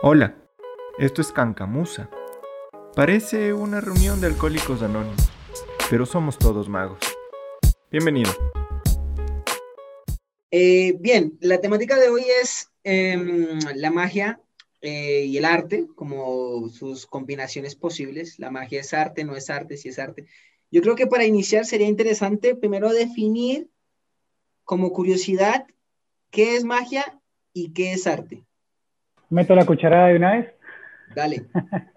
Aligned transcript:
Hola, 0.00 0.36
esto 1.00 1.20
es 1.22 1.32
Cancamusa. 1.32 2.08
Parece 2.94 3.52
una 3.52 3.80
reunión 3.80 4.20
de 4.20 4.28
alcohólicos 4.28 4.80
anónimos, 4.80 5.28
pero 5.90 6.06
somos 6.06 6.38
todos 6.38 6.68
magos. 6.68 7.00
Bienvenido. 7.90 8.30
Eh, 10.52 10.94
bien, 11.00 11.36
la 11.40 11.60
temática 11.60 11.98
de 11.98 12.10
hoy 12.10 12.22
es 12.40 12.70
em, 12.84 13.58
la 13.74 13.90
magia 13.90 14.40
eh, 14.82 15.24
y 15.24 15.36
el 15.36 15.44
arte, 15.44 15.88
como 15.96 16.68
sus 16.68 17.04
combinaciones 17.04 17.74
posibles. 17.74 18.38
La 18.38 18.52
magia 18.52 18.82
es 18.82 18.94
arte, 18.94 19.24
no 19.24 19.34
es 19.34 19.50
arte, 19.50 19.76
si 19.76 19.88
es 19.88 19.98
arte. 19.98 20.26
Yo 20.70 20.80
creo 20.80 20.94
que 20.94 21.08
para 21.08 21.24
iniciar 21.24 21.66
sería 21.66 21.88
interesante 21.88 22.54
primero 22.54 22.92
definir 22.92 23.68
como 24.62 24.92
curiosidad 24.92 25.66
qué 26.30 26.54
es 26.54 26.62
magia 26.62 27.20
y 27.52 27.72
qué 27.72 27.94
es 27.94 28.06
arte. 28.06 28.44
¿Meto 29.30 29.54
la 29.54 29.66
cucharada 29.66 30.08
de 30.08 30.16
una 30.16 30.32
vez? 30.32 30.54
Dale. 31.14 31.42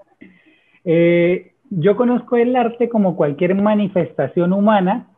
Eh, 0.83 1.51
yo 1.69 1.95
conozco 1.95 2.37
el 2.37 2.55
arte 2.55 2.89
como 2.89 3.15
cualquier 3.15 3.53
manifestación 3.53 4.51
humana 4.51 5.11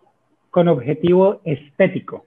con 0.51 0.67
objetivo 0.67 1.39
estético, 1.45 2.25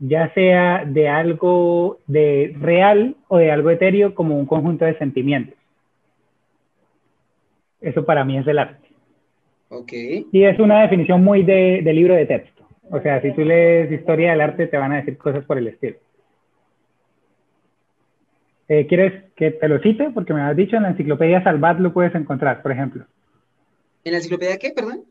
ya 0.00 0.34
sea 0.34 0.84
de 0.84 1.08
algo 1.08 2.00
de 2.08 2.56
real 2.58 3.14
o 3.28 3.38
de 3.38 3.52
algo 3.52 3.70
etéreo 3.70 4.16
como 4.16 4.36
un 4.36 4.46
conjunto 4.46 4.84
de 4.84 4.98
sentimientos. 4.98 5.54
Eso 7.80 8.04
para 8.04 8.24
mí 8.24 8.36
es 8.36 8.46
el 8.48 8.58
arte. 8.58 8.88
Ok. 9.68 9.92
Y 10.32 10.42
es 10.42 10.58
una 10.58 10.82
definición 10.82 11.22
muy 11.22 11.44
de, 11.44 11.82
de 11.82 11.92
libro 11.92 12.14
de 12.14 12.26
texto. 12.26 12.68
O 12.90 13.00
sea, 13.00 13.22
si 13.22 13.32
tú 13.32 13.42
lees 13.42 13.90
historia 13.92 14.32
del 14.32 14.40
arte 14.40 14.66
te 14.66 14.76
van 14.76 14.92
a 14.92 14.96
decir 14.96 15.16
cosas 15.16 15.44
por 15.44 15.56
el 15.56 15.68
estilo. 15.68 15.96
Eh, 18.68 18.86
¿Quieres 18.86 19.32
que 19.36 19.52
te 19.52 19.68
lo 19.68 19.80
cite? 19.80 20.10
Porque 20.12 20.34
me 20.34 20.42
has 20.42 20.56
dicho 20.56 20.76
en 20.76 20.82
la 20.82 20.90
enciclopedia 20.90 21.42
Salvat 21.44 21.78
lo 21.78 21.92
puedes 21.92 22.14
encontrar, 22.14 22.62
por 22.62 22.72
ejemplo. 22.72 23.06
¿En 24.04 24.12
la 24.12 24.18
enciclopedia 24.18 24.58
qué, 24.58 24.70
perdón? 24.70 25.04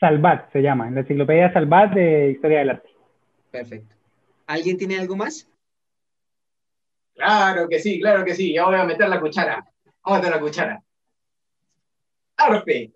Salvat 0.00 0.52
se 0.52 0.62
llama, 0.62 0.88
en 0.88 0.94
la 0.94 1.00
enciclopedia 1.00 1.52
Salvat 1.52 1.92
de 1.94 2.30
Historia 2.30 2.60
del 2.60 2.70
Arte. 2.70 2.88
Perfecto. 3.50 3.94
¿Alguien 4.46 4.76
tiene 4.76 4.98
algo 4.98 5.16
más? 5.16 5.48
Claro 7.14 7.68
que 7.68 7.80
sí, 7.80 8.00
claro 8.00 8.24
que 8.24 8.34
sí. 8.34 8.52
Ya 8.52 8.64
voy 8.64 8.76
a 8.76 8.84
meter 8.84 9.08
la 9.08 9.20
cuchara. 9.20 9.64
Vamos 10.04 10.18
a 10.18 10.22
meter 10.22 10.30
la 10.30 10.40
cuchara. 10.40 10.82
Arte. 12.36 12.92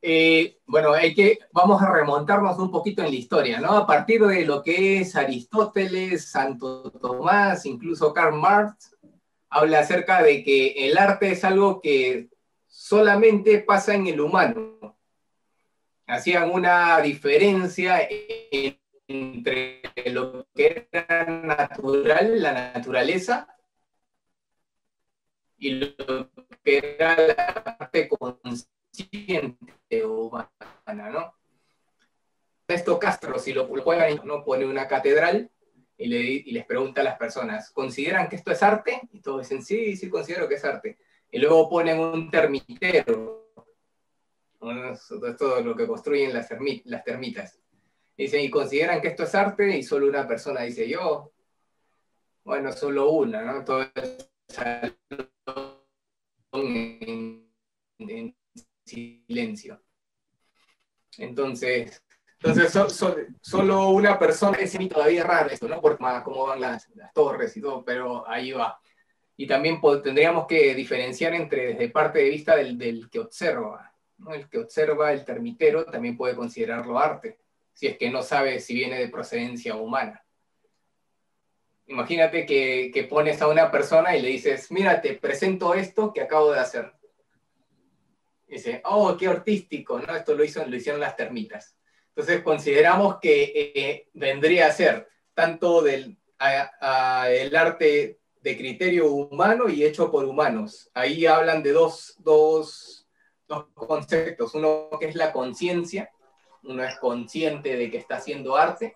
Eh, 0.00 0.58
bueno, 0.66 0.92
hay 0.92 1.14
que, 1.14 1.38
vamos 1.52 1.82
a 1.82 1.92
remontarnos 1.92 2.58
un 2.58 2.70
poquito 2.70 3.02
en 3.02 3.10
la 3.10 3.16
historia, 3.16 3.60
¿no? 3.60 3.72
A 3.72 3.86
partir 3.86 4.24
de 4.24 4.46
lo 4.46 4.62
que 4.62 5.00
es 5.00 5.16
Aristóteles, 5.16 6.30
Santo 6.30 6.90
Tomás, 6.92 7.66
incluso 7.66 8.14
Karl 8.14 8.36
Marx, 8.36 8.95
habla 9.56 9.80
acerca 9.80 10.22
de 10.22 10.44
que 10.44 10.86
el 10.86 10.98
arte 10.98 11.32
es 11.32 11.42
algo 11.42 11.80
que 11.80 12.28
solamente 12.66 13.58
pasa 13.60 13.94
en 13.94 14.06
el 14.06 14.20
humano. 14.20 14.98
Hacían 16.06 16.50
una 16.50 17.00
diferencia 17.00 18.06
entre 19.08 19.82
lo 20.06 20.46
que 20.54 20.88
era 20.92 21.24
natural, 21.24 22.42
la 22.42 22.72
naturaleza, 22.74 23.56
y 25.58 25.70
lo 25.70 26.30
que 26.62 26.96
era 26.98 27.16
la 27.16 27.64
parte 27.64 28.08
consciente 28.08 30.04
humana, 30.04 31.10
¿no? 31.10 31.34
Esto 32.68 32.98
Castro, 32.98 33.38
si 33.38 33.52
lo 33.52 33.68
pueden, 33.68 34.20
¿no? 34.24 34.44
pone 34.44 34.66
una 34.66 34.86
catedral 34.86 35.50
y, 35.96 36.52
les 36.52 36.66
pregunta 36.66 37.00
a 37.00 37.04
las 37.04 37.16
personas, 37.16 37.70
¿consideran 37.70 38.28
que 38.28 38.36
esto 38.36 38.50
es 38.50 38.62
arte? 38.62 39.05
Dicen, 39.38 39.62
sí, 39.62 39.96
sí, 39.96 40.08
considero 40.08 40.48
que 40.48 40.54
es 40.54 40.64
arte. 40.64 40.98
Y 41.30 41.38
luego 41.38 41.68
ponen 41.68 41.98
un 41.98 42.30
termitero, 42.30 43.52
esto 44.92 45.26
es 45.26 45.36
todo 45.36 45.60
lo 45.60 45.76
que 45.76 45.86
construyen 45.86 46.32
las, 46.32 46.48
las 46.84 47.04
termitas. 47.04 47.58
Dicen, 48.16 48.40
¿y 48.40 48.50
consideran 48.50 49.00
que 49.00 49.08
esto 49.08 49.24
es 49.24 49.34
arte? 49.34 49.76
Y 49.76 49.82
solo 49.82 50.06
una 50.08 50.26
persona 50.26 50.62
dice, 50.62 50.88
yo. 50.88 51.32
Bueno, 52.44 52.72
solo 52.72 53.10
una, 53.10 53.42
¿no? 53.42 53.64
Todo 53.64 53.82
es 53.94 54.28
en, 56.52 57.50
en 57.98 58.36
silencio. 58.84 59.82
Entonces, 61.18 62.02
entonces, 62.40 62.72
solo 63.40 63.88
una 63.88 64.18
persona 64.18 64.58
es 64.58 64.76
todavía 64.88 65.24
raro 65.24 65.50
esto, 65.50 65.68
¿no? 65.68 65.80
Por 65.80 65.98
cómo 66.22 66.46
van 66.46 66.60
las, 66.60 66.88
torres 67.14 67.56
y 67.56 67.60
todo, 67.60 67.84
pero 67.84 68.28
ahí 68.28 68.52
va. 68.52 68.78
Y 69.36 69.46
también 69.46 69.80
tendríamos 70.02 70.46
que 70.46 70.74
diferenciar 70.74 71.34
entre, 71.34 71.74
desde 71.74 71.90
parte 71.90 72.20
de 72.20 72.30
vista 72.30 72.56
del, 72.56 73.08
que 73.10 73.18
observa. 73.18 73.92
El 74.32 74.48
que 74.48 74.58
observa 74.58 75.12
el 75.12 75.24
termitero 75.24 75.84
también 75.84 76.16
puede 76.16 76.34
considerarlo 76.34 76.98
arte, 76.98 77.38
si 77.74 77.86
es 77.86 77.98
que 77.98 78.10
no 78.10 78.22
sabe 78.22 78.60
si 78.60 78.74
viene 78.74 78.98
de 78.98 79.08
procedencia 79.08 79.76
humana. 79.76 80.24
Imagínate 81.88 82.46
que, 82.46 83.06
pones 83.10 83.42
a 83.42 83.48
una 83.48 83.70
persona 83.70 84.16
y 84.16 84.22
le 84.22 84.28
dices, 84.28 84.70
mira, 84.72 85.00
te 85.00 85.14
presento 85.14 85.74
esto 85.74 86.12
que 86.12 86.22
acabo 86.22 86.52
de 86.52 86.60
hacer. 86.60 86.92
dice, 88.48 88.80
oh, 88.84 89.16
qué 89.16 89.26
artístico, 89.28 90.00
¿no? 90.00 90.16
Esto 90.16 90.34
lo, 90.34 90.42
hizo, 90.42 90.64
lo 90.66 90.74
hicieron 90.74 91.00
las 91.00 91.14
termitas 91.14 91.76
entonces 92.16 92.42
consideramos 92.42 93.18
que 93.20 93.72
eh, 93.74 94.08
vendría 94.14 94.68
a 94.68 94.72
ser 94.72 95.06
tanto 95.34 95.82
del 95.82 96.16
el 96.38 97.56
arte 97.56 98.20
de 98.46 98.56
criterio 98.56 99.10
humano 99.10 99.68
y 99.68 99.84
hecho 99.84 100.08
por 100.08 100.24
humanos. 100.24 100.88
Ahí 100.94 101.26
hablan 101.26 101.64
de 101.64 101.72
dos, 101.72 102.14
dos, 102.18 103.04
dos 103.48 103.66
conceptos. 103.74 104.54
Uno 104.54 104.88
que 105.00 105.06
es 105.06 105.16
la 105.16 105.32
conciencia, 105.32 106.12
uno 106.62 106.84
es 106.84 106.96
consciente 107.00 107.76
de 107.76 107.90
que 107.90 107.96
está 107.96 108.18
haciendo 108.18 108.56
arte, 108.56 108.94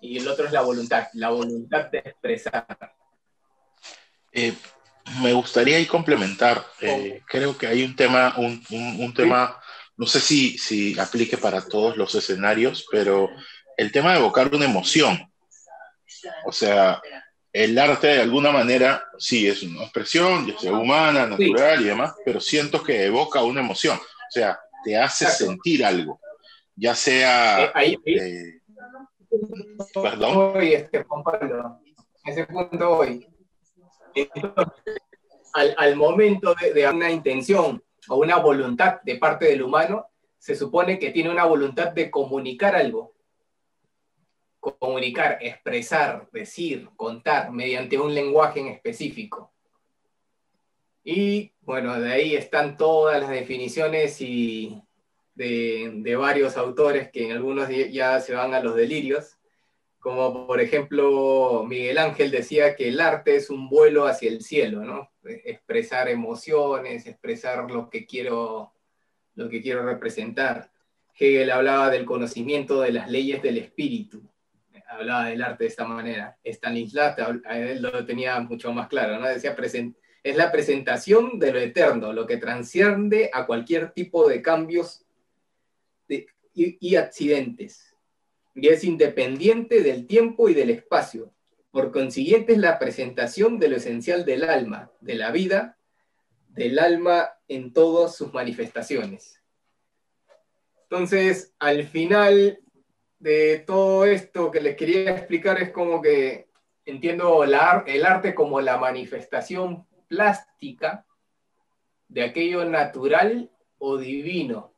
y 0.00 0.16
el 0.16 0.26
otro 0.26 0.46
es 0.46 0.52
la 0.52 0.62
voluntad, 0.62 1.08
la 1.12 1.28
voluntad 1.28 1.90
de 1.90 1.98
expresar. 1.98 2.66
Eh, 4.32 4.54
me 5.20 5.34
gustaría 5.34 5.76
ahí 5.76 5.84
complementar. 5.84 6.64
Eh, 6.80 7.20
creo 7.26 7.58
que 7.58 7.66
hay 7.66 7.82
un 7.82 7.94
tema, 7.94 8.32
un, 8.38 8.64
un, 8.70 9.04
un 9.04 9.12
tema 9.12 9.60
no 9.98 10.06
sé 10.06 10.20
si, 10.20 10.56
si 10.56 10.98
aplique 10.98 11.36
para 11.36 11.60
todos 11.60 11.98
los 11.98 12.14
escenarios, 12.14 12.86
pero 12.90 13.28
el 13.76 13.92
tema 13.92 14.12
de 14.12 14.20
evocar 14.20 14.54
una 14.54 14.64
emoción. 14.64 15.30
O 16.46 16.52
sea, 16.52 17.02
el 17.56 17.78
arte 17.78 18.08
de 18.08 18.20
alguna 18.20 18.50
manera, 18.50 19.08
sí, 19.16 19.48
es 19.48 19.62
una 19.62 19.84
expresión, 19.84 20.46
ya 20.46 20.58
sea 20.58 20.72
humana, 20.72 21.26
natural 21.26 21.80
y 21.80 21.84
demás, 21.84 22.14
pero 22.22 22.38
siento 22.38 22.82
que 22.82 23.06
evoca 23.06 23.42
una 23.42 23.60
emoción. 23.60 23.96
O 23.96 24.30
sea, 24.30 24.60
te 24.84 24.96
hace 24.96 25.26
sentir 25.26 25.82
algo, 25.82 26.20
ya 26.74 26.94
sea... 26.94 27.64
Eh, 27.64 27.70
ahí, 27.74 27.98
eh, 28.04 28.60
perdón. 29.94 30.60
este, 30.62 31.06
ese 32.26 32.46
punto 32.46 32.98
hoy. 32.98 33.26
al, 35.54 35.74
al, 35.78 35.96
momento 35.96 36.54
de, 36.60 36.74
de 36.74 36.88
una 36.88 37.10
intención 37.10 37.82
o 38.08 38.16
una 38.16 38.36
voluntad 38.36 39.00
de 39.02 39.16
parte 39.16 39.46
del 39.46 39.62
humano, 39.62 40.08
se 40.38 40.54
supone 40.54 40.98
que 40.98 41.10
tiene 41.10 41.30
una 41.30 41.46
voluntad 41.46 41.92
de 41.92 42.10
comunicar 42.10 42.76
algo. 42.76 43.15
Comunicar, 44.78 45.38
expresar, 45.40 46.28
decir, 46.32 46.88
contar 46.96 47.52
mediante 47.52 47.98
un 47.98 48.14
lenguaje 48.14 48.60
en 48.60 48.68
específico. 48.68 49.52
Y 51.04 51.52
bueno, 51.60 52.00
de 52.00 52.12
ahí 52.12 52.34
están 52.34 52.76
todas 52.76 53.20
las 53.20 53.30
definiciones 53.30 54.20
y 54.20 54.82
de, 55.36 55.92
de 55.94 56.16
varios 56.16 56.56
autores 56.56 57.10
que 57.12 57.26
en 57.26 57.32
algunos 57.32 57.68
ya 57.92 58.18
se 58.20 58.34
van 58.34 58.54
a 58.54 58.60
los 58.60 58.74
delirios, 58.74 59.36
como 60.00 60.46
por 60.46 60.60
ejemplo 60.60 61.64
Miguel 61.68 61.98
Ángel 61.98 62.30
decía 62.30 62.74
que 62.74 62.88
el 62.88 63.00
arte 63.00 63.36
es 63.36 63.50
un 63.50 63.68
vuelo 63.68 64.06
hacia 64.06 64.30
el 64.30 64.42
cielo, 64.42 64.84
¿no? 64.84 65.10
Expresar 65.24 66.08
emociones, 66.08 67.06
expresar 67.06 67.70
lo 67.70 67.90
que 67.90 68.06
quiero, 68.06 68.72
lo 69.34 69.48
que 69.48 69.62
quiero 69.62 69.84
representar. 69.84 70.70
Hegel 71.18 71.50
hablaba 71.50 71.90
del 71.90 72.04
conocimiento 72.04 72.80
de 72.80 72.92
las 72.92 73.10
leyes 73.10 73.42
del 73.42 73.58
espíritu, 73.58 74.22
hablaba 74.96 75.26
del 75.26 75.42
arte 75.42 75.64
de 75.64 75.68
esta 75.68 75.86
manera. 75.86 76.36
Stanislas 76.44 77.16
él 77.50 77.82
lo 77.82 78.04
tenía 78.04 78.38
mucho 78.40 78.72
más 78.72 78.88
claro, 78.88 79.18
¿no? 79.18 79.26
Decía, 79.28 79.56
es 80.22 80.36
la 80.36 80.50
presentación 80.50 81.38
de 81.38 81.52
lo 81.52 81.58
eterno, 81.58 82.12
lo 82.12 82.26
que 82.26 82.36
transciende 82.36 83.30
a 83.32 83.46
cualquier 83.46 83.92
tipo 83.92 84.28
de 84.28 84.42
cambios 84.42 85.04
y 86.54 86.96
accidentes 86.96 87.96
y 88.56 88.68
es 88.68 88.84
independiente 88.84 89.82
del 89.82 90.06
tiempo 90.06 90.48
y 90.48 90.54
del 90.54 90.70
espacio. 90.70 91.32
Por 91.70 91.92
consiguiente, 91.92 92.54
es 92.54 92.58
la 92.58 92.78
presentación 92.78 93.58
de 93.58 93.68
lo 93.68 93.76
esencial 93.76 94.24
del 94.24 94.44
alma, 94.44 94.90
de 95.00 95.14
la 95.14 95.30
vida, 95.30 95.78
del 96.48 96.78
alma 96.78 97.28
en 97.48 97.74
todas 97.74 98.16
sus 98.16 98.32
manifestaciones. 98.32 99.42
Entonces, 100.84 101.54
al 101.58 101.86
final 101.86 102.60
todo 103.66 104.04
esto 104.04 104.50
que 104.50 104.60
les 104.60 104.76
quería 104.76 105.10
explicar 105.10 105.60
es 105.60 105.70
como 105.70 106.00
que 106.00 106.48
entiendo 106.84 107.42
el 107.42 107.54
arte 107.54 108.34
como 108.34 108.60
la 108.60 108.78
manifestación 108.78 109.84
plástica 110.06 111.04
de 112.08 112.22
aquello 112.22 112.64
natural 112.64 113.50
o 113.78 113.96
divino, 113.98 114.72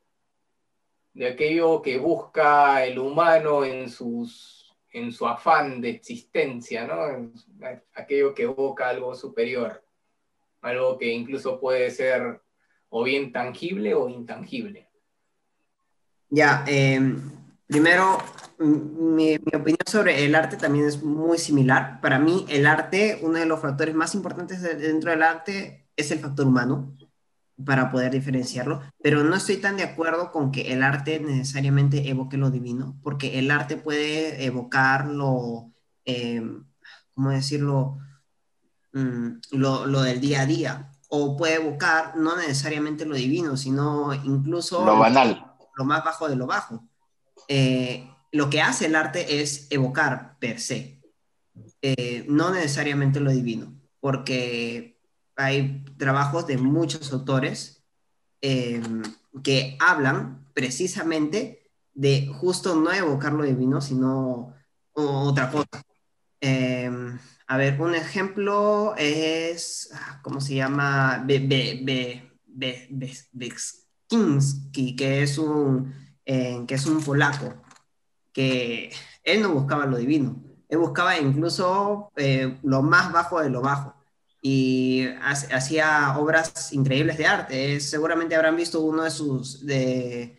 de 1.12 1.28
aquello 1.28 1.82
que 1.82 1.98
busca 1.98 2.84
el 2.86 2.98
humano 2.98 3.64
en, 3.64 3.90
sus, 3.90 4.74
en 4.92 5.12
su 5.12 5.26
afán 5.26 5.82
de 5.82 5.90
existencia, 5.90 6.86
¿no? 6.86 7.30
aquello 7.94 8.34
que 8.34 8.44
evoca 8.44 8.88
algo 8.88 9.14
superior, 9.14 9.84
algo 10.62 10.96
que 10.96 11.12
incluso 11.12 11.60
puede 11.60 11.90
ser 11.90 12.40
o 12.88 13.04
bien 13.04 13.30
tangible 13.30 13.94
o 13.94 14.08
intangible. 14.08 14.88
Ya, 16.30 16.64
em, 16.66 17.37
primero, 17.68 18.18
mi, 18.58 19.36
opinión 19.36 19.78
sobre 19.86 20.24
el 20.24 20.34
arte 20.34 20.56
también 20.56 20.86
es 20.86 21.02
muy 21.02 21.38
similar. 21.38 22.00
Para 22.00 22.18
mí, 22.18 22.44
el 22.48 22.66
arte, 22.66 23.20
uno 23.22 23.38
de 23.38 23.46
los 23.46 23.60
factores 23.60 23.94
más 23.94 24.14
importantes 24.14 24.62
dentro 24.62 25.10
del 25.10 25.22
arte 25.22 25.86
es 25.94 26.10
el 26.10 26.18
factor 26.18 26.46
humano 26.46 26.96
para 27.64 27.90
poder 27.90 28.12
diferenciarlo, 28.12 28.80
pero 29.02 29.24
no 29.24 29.34
estoy 29.34 29.56
tan 29.56 29.76
de 29.76 29.82
acuerdo 29.82 30.30
con 30.30 30.52
que 30.52 30.72
el 30.72 30.82
arte 30.82 31.18
necesariamente 31.18 32.08
evoque 32.08 32.36
lo 32.36 32.50
divino, 32.50 32.96
porque 33.02 33.38
el 33.38 33.50
arte 33.50 33.76
puede 33.76 34.44
evocar 34.44 35.06
lo, 35.08 35.72
em, 36.04 36.64
¿cómo 37.14 37.30
decirlo? 37.30 37.98
Mm, 38.92 39.40
lo, 39.52 39.86
lo, 39.86 40.02
del 40.02 40.20
día 40.20 40.42
a 40.42 40.46
día, 40.46 40.92
o 41.08 41.36
puede 41.36 41.56
evocar 41.56 42.16
no 42.16 42.36
necesariamente 42.36 43.04
lo 43.04 43.16
divino, 43.16 43.56
sino 43.56 44.14
incluso 44.14 44.84
lo 44.86 44.96
banal, 44.96 45.52
lo 45.76 45.84
más 45.84 46.04
bajo 46.04 46.28
de 46.28 46.36
lo 46.36 46.46
bajo. 46.46 46.88
Eh, 47.48 48.06
lo 48.30 48.50
que 48.50 48.60
hace 48.60 48.86
el 48.86 48.94
arte 48.94 49.40
es 49.40 49.66
evocar 49.70 50.38
per 50.38 50.60
se, 50.60 51.00
eh, 51.80 52.26
no 52.28 52.52
necesariamente 52.52 53.20
lo 53.20 53.30
divino, 53.30 53.72
porque 54.00 55.00
hay 55.34 55.82
trabajos 55.96 56.46
de 56.46 56.58
muchos 56.58 57.10
autores 57.10 57.82
eh, 58.42 58.82
que 59.42 59.78
hablan 59.80 60.46
precisamente 60.52 61.70
de 61.94 62.26
justo 62.26 62.76
no 62.76 62.92
evocar 62.92 63.32
lo 63.32 63.44
divino, 63.44 63.80
sino 63.80 64.54
otra 64.92 65.50
cosa. 65.50 65.82
a 67.46 67.56
ver, 67.56 67.80
un 67.80 67.94
ejemplo 67.94 68.94
es, 68.96 69.90
ah, 69.94 70.20
¿cómo 70.22 70.40
se 70.42 70.54
llama? 70.54 71.24
Beskinsky, 73.32 74.96
que 74.96 75.22
es 75.22 75.38
un, 75.38 75.94
que 76.28 76.74
es 76.74 76.84
un 76.84 77.02
polaco 77.02 77.54
que 78.32 78.92
él 79.24 79.40
no 79.40 79.54
buscaba 79.54 79.86
lo 79.86 79.96
divino, 79.96 80.36
él 80.68 80.78
buscaba 80.78 81.18
incluso 81.18 82.12
eh, 82.16 82.58
lo 82.62 82.82
más 82.82 83.12
bajo 83.12 83.40
de 83.40 83.50
lo 83.50 83.62
bajo 83.62 83.94
y 84.42 85.06
hacía 85.20 86.16
obras 86.18 86.72
increíbles 86.72 87.18
de 87.18 87.26
arte. 87.26 87.80
seguramente 87.80 88.36
habrán 88.36 88.56
visto 88.56 88.80
uno 88.80 89.02
de 89.02 89.10
sus, 89.10 89.66
de 89.66 90.38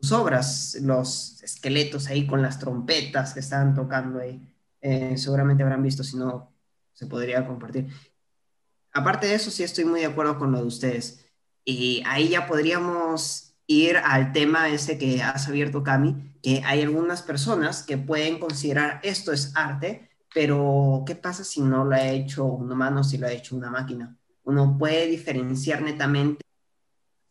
sus 0.00 0.12
obras, 0.12 0.78
los 0.80 1.42
esqueletos 1.42 2.06
ahí 2.06 2.26
con 2.26 2.40
las 2.40 2.58
trompetas 2.58 3.34
que 3.34 3.40
estaban 3.40 3.74
tocando 3.74 4.20
ahí. 4.20 4.40
Eh, 4.80 5.18
seguramente 5.18 5.62
habrán 5.62 5.82
visto, 5.82 6.04
si 6.04 6.16
no, 6.16 6.54
se 6.92 7.06
podría 7.06 7.46
compartir. 7.46 7.88
Aparte 8.92 9.26
de 9.26 9.34
eso, 9.34 9.50
sí 9.50 9.62
estoy 9.64 9.84
muy 9.84 10.00
de 10.00 10.06
acuerdo 10.06 10.38
con 10.38 10.52
lo 10.52 10.58
de 10.58 10.66
ustedes. 10.66 11.26
Y 11.64 12.02
ahí 12.06 12.30
ya 12.30 12.46
podríamos 12.46 13.47
ir 13.68 13.98
al 13.98 14.32
tema 14.32 14.68
ese 14.68 14.98
que 14.98 15.22
has 15.22 15.46
abierto, 15.46 15.84
Cami, 15.84 16.34
que 16.42 16.62
hay 16.64 16.82
algunas 16.82 17.22
personas 17.22 17.84
que 17.84 17.98
pueden 17.98 18.40
considerar 18.40 18.98
esto 19.04 19.30
es 19.30 19.52
arte, 19.54 20.10
pero 20.34 21.04
¿qué 21.06 21.14
pasa 21.14 21.44
si 21.44 21.60
no 21.60 21.84
lo 21.84 21.94
ha 21.94 22.08
hecho 22.08 22.44
un 22.44 22.72
humano, 22.72 23.04
si 23.04 23.18
lo 23.18 23.26
ha 23.26 23.32
hecho 23.32 23.54
una 23.54 23.70
máquina? 23.70 24.16
Uno 24.42 24.76
puede 24.78 25.06
diferenciar 25.06 25.82
netamente 25.82 26.42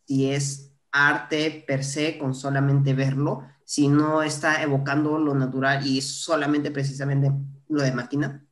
si 0.06 0.30
es 0.30 0.72
arte 0.92 1.64
per 1.66 1.84
se 1.84 2.16
con 2.16 2.34
solamente 2.34 2.94
verlo, 2.94 3.44
si 3.64 3.88
no 3.88 4.22
está 4.22 4.62
evocando 4.62 5.18
lo 5.18 5.34
natural 5.34 5.86
y 5.86 6.00
solamente 6.00 6.70
precisamente 6.70 7.32
lo 7.68 7.82
de 7.82 7.92
máquina. 7.92 8.46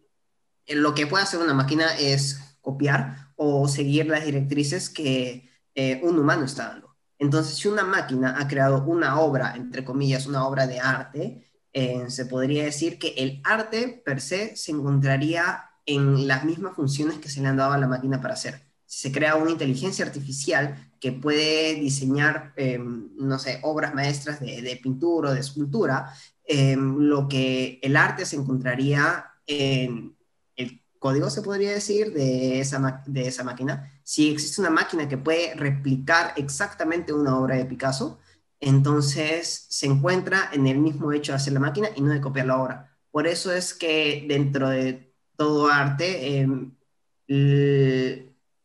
Eh, 0.67 0.75
lo 0.75 0.95
que 0.95 1.07
puede 1.07 1.23
hacer 1.23 1.41
una 1.41 1.55
máquina 1.55 1.97
es 1.97 2.59
copiar 2.61 3.33
o 3.37 3.69
seguir 3.69 4.07
las 4.07 4.25
directrices 4.25 4.91
que 4.91 5.49
eh, 5.75 6.01
un 6.03 6.19
humano 6.19 6.45
está 6.45 6.69
dando. 6.69 6.86
Entonces, 7.19 7.57
si 7.57 7.69
una 7.69 7.85
máquina 7.85 8.37
ha 8.39 8.47
creado 8.47 8.85
una 8.85 9.21
obra, 9.21 9.55
entre 9.57 9.85
comillas, 9.85 10.27
una 10.27 10.47
obra 10.47 10.67
de 10.67 10.81
arte, 10.81 11.47
eh, 11.73 12.05
se 12.09 12.27
podría 12.27 12.65
decir 12.65 12.99
que 12.99 13.09
el 13.17 13.41
arte 13.45 14.03
per 14.05 14.21
se 14.21 14.57
se 14.57 14.73
encontraría 14.73 15.71
en 15.85 16.27
las 16.27 16.45
mismas 16.45 16.75
funciones 16.75 17.19
que 17.19 17.29
se 17.29 17.41
le 17.41 17.49
han 17.49 17.57
dado 17.57 17.73
a 17.73 17.79
la 17.79 17.87
máquina 17.87 18.21
para 18.21 18.35
hacer. 18.35 18.63
Si 18.87 19.09
se 19.09 19.13
crea 19.13 19.37
una 19.37 19.51
inteligencia 19.51 20.05
artificial 20.05 20.91
que 21.01 21.13
puede 21.13 21.75
diseñar, 21.75 22.53
em, 22.57 23.11
no 23.17 23.39
sé, 23.39 23.61
obras 23.63 23.95
maestras 23.95 24.41
de, 24.41 24.81
pintura 24.83 25.31
o 25.31 25.35
de 25.35 25.41
escultura, 25.41 26.13
em, 26.45 26.99
lo 26.99 27.29
que 27.29 27.79
el 27.83 27.97
arte 27.97 28.25
se 28.25 28.37
encontraría 28.37 29.27
en 29.47 30.16
código, 30.99 31.31
se 31.31 31.43
podría 31.43 31.73
decir, 31.73 32.13
de 32.13 32.61
esa, 32.61 33.03
de 33.07 33.29
esa 33.29 33.45
máquina. 33.45 33.93
Si 34.03 34.31
existe 34.31 34.61
una 34.61 34.71
máquina 34.71 35.09
que 35.09 35.19
puede 35.19 35.55
replicar 35.55 36.33
exactamente 36.37 37.13
una 37.13 37.39
obra 37.39 37.57
de 37.57 37.65
Picasso, 37.65 38.19
entonces 38.61 39.67
se 39.69 39.87
encuentra 39.87 40.51
en 40.53 40.67
el 40.67 40.79
mismo 40.79 41.13
hecho 41.13 41.33
de 41.33 41.37
hacer 41.37 41.53
la 41.53 41.61
máquina 41.61 41.89
y 41.95 42.01
no 42.01 42.13
de 42.13 42.21
copiar 42.21 42.47
la 42.47 42.61
obra. 42.61 42.97
Por 43.11 43.27
eso 43.27 43.53
es 43.53 43.75
que 43.75 44.25
dentro 44.29 44.69
de 44.71 45.15
todo 45.37 45.69
arte, 45.69 46.39
em, 46.39 46.73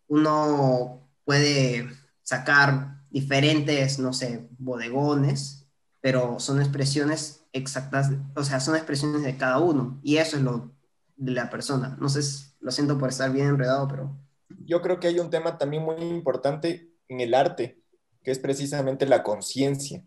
uno 0.08 1.10
puede 1.26 1.90
sacar 2.24 3.02
diferentes, 3.10 4.00
no 4.00 4.14
sé, 4.14 4.48
bodegones, 4.58 5.68
pero 6.02 6.40
son 6.40 6.62
expresiones 6.62 7.46
exactas, 7.54 8.12
o 8.36 8.44
sea, 8.44 8.60
son 8.60 8.76
expresiones 8.76 9.24
de 9.24 9.38
cada 9.38 9.60
uno. 9.60 10.00
Y 10.04 10.18
eso 10.18 10.38
es 10.38 10.44
lo 10.44 10.72
de 11.16 11.32
la 11.32 11.50
persona. 11.50 11.98
No 12.00 12.10
sé, 12.10 12.22
lo 12.60 12.72
siento 12.72 12.98
por 12.98 13.10
estar 13.10 13.32
bien 13.32 13.48
enredado, 13.48 13.88
pero... 13.88 14.18
Yo 14.66 14.82
creo 14.82 15.00
que 15.00 15.08
hay 15.08 15.20
un 15.20 15.30
tema 15.30 15.58
también 15.58 15.84
muy 15.84 15.96
importante 15.96 16.92
en 17.08 17.22
el 17.22 17.34
arte, 17.34 17.82
que 18.24 18.32
es 18.32 18.40
precisamente 18.40 19.06
la 19.06 19.24
conciencia. 19.24 20.06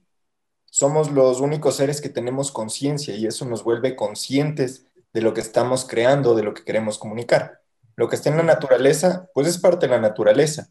Somos 0.67 1.11
los 1.11 1.41
únicos 1.41 1.77
seres 1.77 2.01
que 2.01 2.09
tenemos 2.09 2.51
conciencia 2.51 3.15
y 3.15 3.27
eso 3.27 3.45
nos 3.45 3.65
vuelve 3.65 3.97
conscientes 3.97 4.87
de 5.12 5.23
lo 5.23 5.33
que 5.33 5.41
estamos 5.41 5.87
creando, 5.87 6.35
de 6.35 6.43
lo 6.43 6.53
que 6.53 6.65
queremos 6.65 6.99
comunicar. 6.99 7.61
Lo 7.96 8.08
que 8.08 8.17
está 8.17 8.31
en 8.31 8.37
la 8.37 8.43
naturaleza, 8.43 9.29
pues 9.34 9.46
es 9.46 9.58
parte 9.58 9.87
de 9.87 9.93
la 9.93 10.01
naturaleza. 10.01 10.69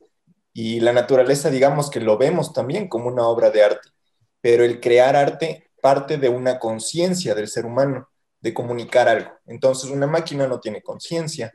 Y 0.54 0.82
la 0.82 0.94
naturaleza, 0.94 1.50
digamos 1.50 1.90
que 1.90 2.00
lo 2.00 2.18
vemos 2.18 2.54
también 2.54 2.88
como 2.88 3.08
una 3.08 3.28
obra 3.28 3.50
de 3.50 3.64
arte, 3.64 3.90
pero 4.42 4.64
el 4.64 4.80
crear 4.80 5.16
arte 5.16 5.72
parte 5.82 6.18
de 6.18 6.30
una 6.30 6.60
conciencia 6.60 7.34
del 7.34 7.48
ser 7.48 7.66
humano 7.66 8.10
de 8.44 8.54
comunicar 8.54 9.08
algo. 9.08 9.32
Entonces, 9.46 9.90
una 9.90 10.06
máquina 10.06 10.46
no 10.48 10.60
tiene 10.60 10.84
conciencia, 10.84 11.54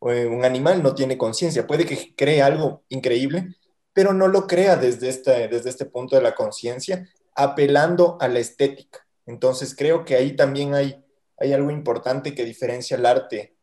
un 0.00 0.44
animal 0.44 0.82
no 0.82 0.94
tiene 0.94 1.18
conciencia, 1.18 1.66
puede 1.66 1.84
que 1.84 2.14
cree 2.16 2.40
algo 2.40 2.82
increíble, 2.88 3.56
pero 3.92 4.14
no 4.14 4.26
lo 4.26 4.46
crea 4.46 4.76
desde 4.76 5.10
este, 5.10 5.48
desde 5.48 5.68
este 5.68 5.84
punto 5.84 6.16
de 6.16 6.22
la 6.22 6.34
conciencia, 6.34 7.06
apelando 7.34 8.16
a 8.20 8.28
la 8.28 8.38
estética. 8.38 9.06
Entonces, 9.26 9.74
creo 9.76 10.06
que 10.06 10.16
ahí 10.16 10.34
también 10.34 10.74
hay, 10.74 11.04
hay 11.36 11.52
algo 11.52 11.70
importante 11.70 12.34
que 12.34 12.44
diferencia 12.46 12.96
el 12.96 13.04
arte, 13.04 13.54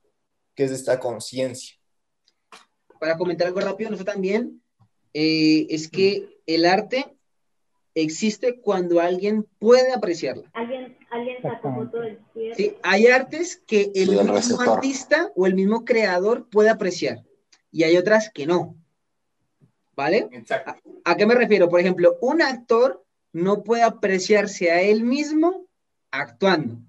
que 0.53 0.65
es 0.65 0.71
esta 0.71 0.99
conciencia. 0.99 1.75
Para 2.99 3.17
comentar 3.17 3.47
algo 3.47 3.59
rápido, 3.59 3.89
nosotros 3.89 4.13
también, 4.13 4.61
eh, 5.15 5.65
es 5.69 5.89
que 5.89 6.41
el 6.45 6.65
arte 6.65 7.17
existe 7.95 8.59
cuando 8.59 8.99
alguien 8.99 9.47
puede 9.59 9.93
apreciarla. 9.93 10.49
Alguien, 10.53 10.97
alguien 11.09 11.41
sacó 11.41 11.85
del 11.85 12.19
cielo. 12.33 12.55
Sí, 12.55 12.75
hay 12.83 13.07
artes 13.07 13.61
que 13.65 13.91
el 13.95 14.11
mismo 14.11 14.61
artista 14.61 15.31
o 15.35 15.47
el 15.47 15.55
mismo 15.55 15.85
creador 15.85 16.47
puede 16.49 16.69
apreciar 16.69 17.23
y 17.71 17.83
hay 17.83 17.97
otras 17.97 18.29
que 18.29 18.45
no. 18.45 18.75
¿Vale? 19.95 20.29
Exacto. 20.31 20.73
¿A, 21.03 21.15
qué 21.15 21.25
me 21.25 21.35
refiero? 21.35 21.69
Por 21.69 21.79
ejemplo, 21.79 22.17
un 22.21 22.41
actor 22.41 23.03
no 23.33 23.63
puede 23.63 23.83
apreciarse 23.83 24.71
a 24.71 24.81
él 24.81 25.03
mismo 25.03 25.65
actuando. 26.11 26.79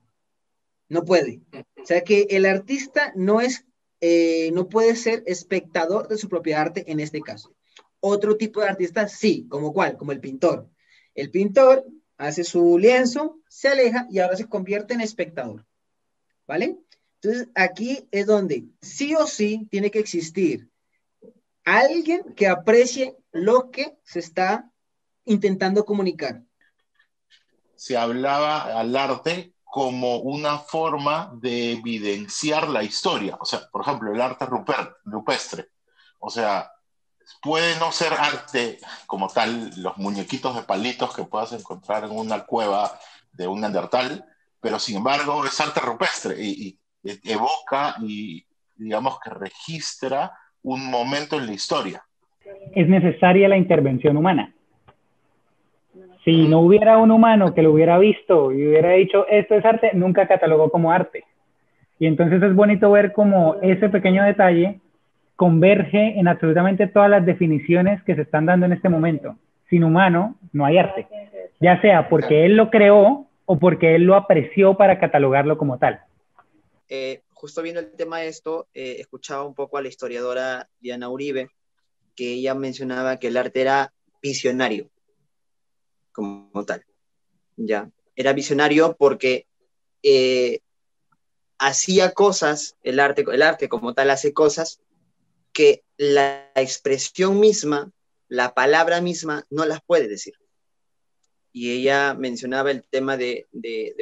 No 0.89 1.05
puede. 1.05 1.41
O 1.81 1.87
sea 1.87 2.03
que 2.03 2.27
el 2.31 2.47
artista 2.47 3.13
no 3.17 3.41
es, 3.41 3.67
eh, 4.01 4.51
no 4.53 4.69
puede 4.69 4.95
ser 4.97 5.23
espectador 5.27 6.09
de 6.09 6.19
su 6.19 6.29
propia 6.29 6.61
arte 6.61 6.91
en 6.91 7.01
este 7.01 7.21
caso. 7.21 7.55
Otro 8.01 8.37
tipo 8.37 8.61
de 8.61 8.69
artista 8.69 9.09
sí, 9.09 9.47
como 9.49 9.73
cuál, 9.73 9.97
como 9.97 10.13
el 10.13 10.21
pintor. 10.21 10.69
El 11.15 11.31
pintor 11.31 11.85
hace 12.17 12.45
su 12.45 12.79
lienzo, 12.79 13.39
se 13.49 13.69
aleja 13.69 14.07
y 14.11 14.19
ahora 14.19 14.37
se 14.37 14.49
convierte 14.49 14.95
en 14.95 15.01
espectador. 15.01 15.67
¿Vale? 16.47 16.79
Entonces, 17.21 17.49
aquí 17.55 18.09
es 18.11 18.27
donde 18.27 18.65
sí 18.81 19.15
o 19.15 19.27
sí 19.27 19.69
tiene 19.71 19.91
que 19.91 20.01
existir 20.01 20.69
alguien 21.65 22.35
que 22.35 22.49
aprecie 22.49 23.17
lo 23.31 23.71
que 23.71 23.97
se 24.03 24.19
está 24.19 24.71
intentando 25.25 25.85
comunicar. 25.85 26.43
Se 27.77 27.97
hablaba 27.97 28.79
al 28.79 28.95
arte 28.97 29.55
como 29.65 30.19
una 30.19 30.59
forma 30.59 31.33
de 31.41 31.73
evidenciar 31.73 32.69
la 32.69 32.83
historia. 32.83 33.37
O 33.41 33.45
sea, 33.45 33.69
por 33.71 33.83
ejemplo, 33.83 34.13
el 34.13 34.21
arte 34.21 34.47
rupestre. 35.05 35.69
O 36.19 36.31
sea, 36.31 36.71
puede 37.43 37.79
no 37.79 37.93
ser 37.93 38.13
arte 38.13 38.79
como 39.07 39.29
tal, 39.29 39.71
los 39.77 39.97
muñequitos 39.99 40.55
de 40.55 40.63
palitos 40.63 41.15
que 41.15 41.25
puedas 41.25 41.53
encontrar 41.53 42.05
en 42.05 42.13
una 42.13 42.45
cueva 42.45 42.91
de 43.33 43.47
un 43.47 43.61
neandertal, 43.61 44.25
pero 44.61 44.79
sin 44.79 44.99
embargo 44.99 45.45
es 45.45 45.61
arte 45.61 45.81
rupestre 45.81 46.37
y, 46.39 46.79
evoca 47.25 47.97
y 48.01 48.45
digamos 48.77 49.19
que 49.19 49.31
registra 49.31 50.33
un 50.63 50.89
momento 50.89 51.37
en 51.39 51.47
la 51.47 51.53
historia. 51.53 52.05
Es 52.73 52.89
necesaria 52.89 53.49
la 53.49 53.57
intervención 53.57 54.17
humana. 54.17 54.55
Si 56.25 56.47
no 56.47 56.61
hubiera 56.61 56.99
un 56.99 57.11
humano 57.11 57.53
que 57.53 57.63
lo 57.63 57.73
hubiera 57.73 57.99
visto 57.99 58.53
y 58.53 58.69
hubiera 58.69 58.91
dicho 58.91 59.27
esto 59.29 59.57
es 59.57 59.65
arte, 59.65 59.91
nunca 59.95 60.29
catalogó 60.29 60.71
como 60.71 60.93
arte. 60.93 61.25
Y 61.99 62.07
entonces 62.07 62.41
es 62.43 62.55
bonito 62.55 62.91
ver 62.93 63.13
cómo 63.13 63.57
ese 63.63 63.89
pequeño 63.89 64.23
detalle 64.23 64.81
converge 65.37 66.19
en 66.19 66.29
absolutamente 66.29 66.87
todas 66.87 67.11
las 67.11 67.25
definiciones 67.25 68.03
que 68.05 68.15
se 68.15 68.23
están 68.23 68.47
dando 68.47 68.67
en 68.67 68.73
este 68.73 68.89
momento. 68.89 69.37
Sin 69.69 69.85
humano 69.85 70.37
no 70.53 70.65
hay 70.65 70.79
arte, 70.79 71.09
ya 71.61 71.81
sea 71.81 72.09
porque 72.09 72.45
él 72.45 72.57
lo 72.57 72.71
creó 72.71 73.27
o 73.47 73.59
porque 73.59 73.95
él 73.95 74.05
lo 74.05 74.15
apreció 74.15 74.77
para 74.77 75.01
catalogarlo 75.01 75.57
como 75.59 75.79
tal. 75.79 76.01
Eh, 76.89 77.23
justo 77.33 77.63
viendo 77.63 77.81
el 77.81 77.91
tema 77.93 78.19
de 78.21 78.29
esto, 78.29 78.69
eh, 78.75 78.97
escuchaba 78.99 79.45
un 79.45 79.55
poco 79.55 79.79
a 79.79 79.83
la 79.83 79.89
historiadora 79.89 80.69
Diana 80.81 81.09
Uribe, 81.09 81.49
que 82.15 82.35
ella 82.35 82.55
mencionaba 82.55 83.19
que 83.19 83.29
el 83.29 83.37
arte 83.37 83.63
era 83.63 83.93
visionario, 84.23 84.91
como 86.13 86.65
tal. 86.67 86.85
Ya, 87.57 87.91
era 88.15 88.33
visionario 88.33 88.95
porque 88.99 89.47
eh, 90.03 90.61
hacía 91.59 92.13
cosas, 92.13 92.77
el 92.83 93.01
arte, 93.01 93.25
el 93.33 93.43
arte 93.43 93.69
como 93.69 93.95
tal 93.95 94.11
hace 94.11 94.33
cosas 94.33 94.81
que 95.53 95.85
la 95.97 96.51
expresión 96.55 97.39
misma, 97.39 97.91
la 98.29 98.55
palabra 98.55 99.01
misma, 99.01 99.47
no 99.51 99.65
las 99.65 99.81
puede 99.83 100.09
decir. 100.09 100.35
Y 101.53 101.71
ella 101.73 102.15
mencionaba 102.15 102.71
el 102.71 102.83
tema 102.85 103.17
de, 103.17 103.47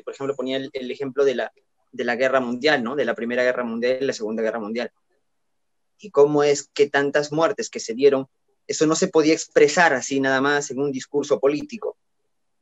por 0.04 0.14
ejemplo, 0.14 0.36
ponía 0.36 0.56
el, 0.56 0.90
ejemplo 0.90 1.24
de 1.24 1.34
la, 1.34 1.52
de 1.90 2.04
la 2.04 2.14
guerra 2.14 2.40
mundial, 2.40 2.82
¿no? 2.84 2.94
De 2.94 3.04
la 3.04 3.14
Primera 3.14 3.42
Guerra 3.42 3.64
Mundial 3.64 3.98
y 4.00 4.06
la 4.06 4.12
Segunda 4.12 4.42
Guerra 4.42 4.60
Mundial. 4.60 4.92
Y 5.98 6.10
cómo 6.10 6.44
es 6.44 6.70
que 6.72 6.88
tantas 6.88 7.32
muertes 7.32 7.68
que 7.68 7.80
se 7.80 7.94
dieron, 7.94 8.28
eso 8.66 8.86
no 8.86 8.94
se 8.94 9.08
podía 9.08 9.34
expresar 9.34 9.92
así 9.92 10.20
nada 10.20 10.40
más 10.40 10.70
en 10.70 10.80
un 10.80 10.92
discurso 10.92 11.40
político. 11.40 11.98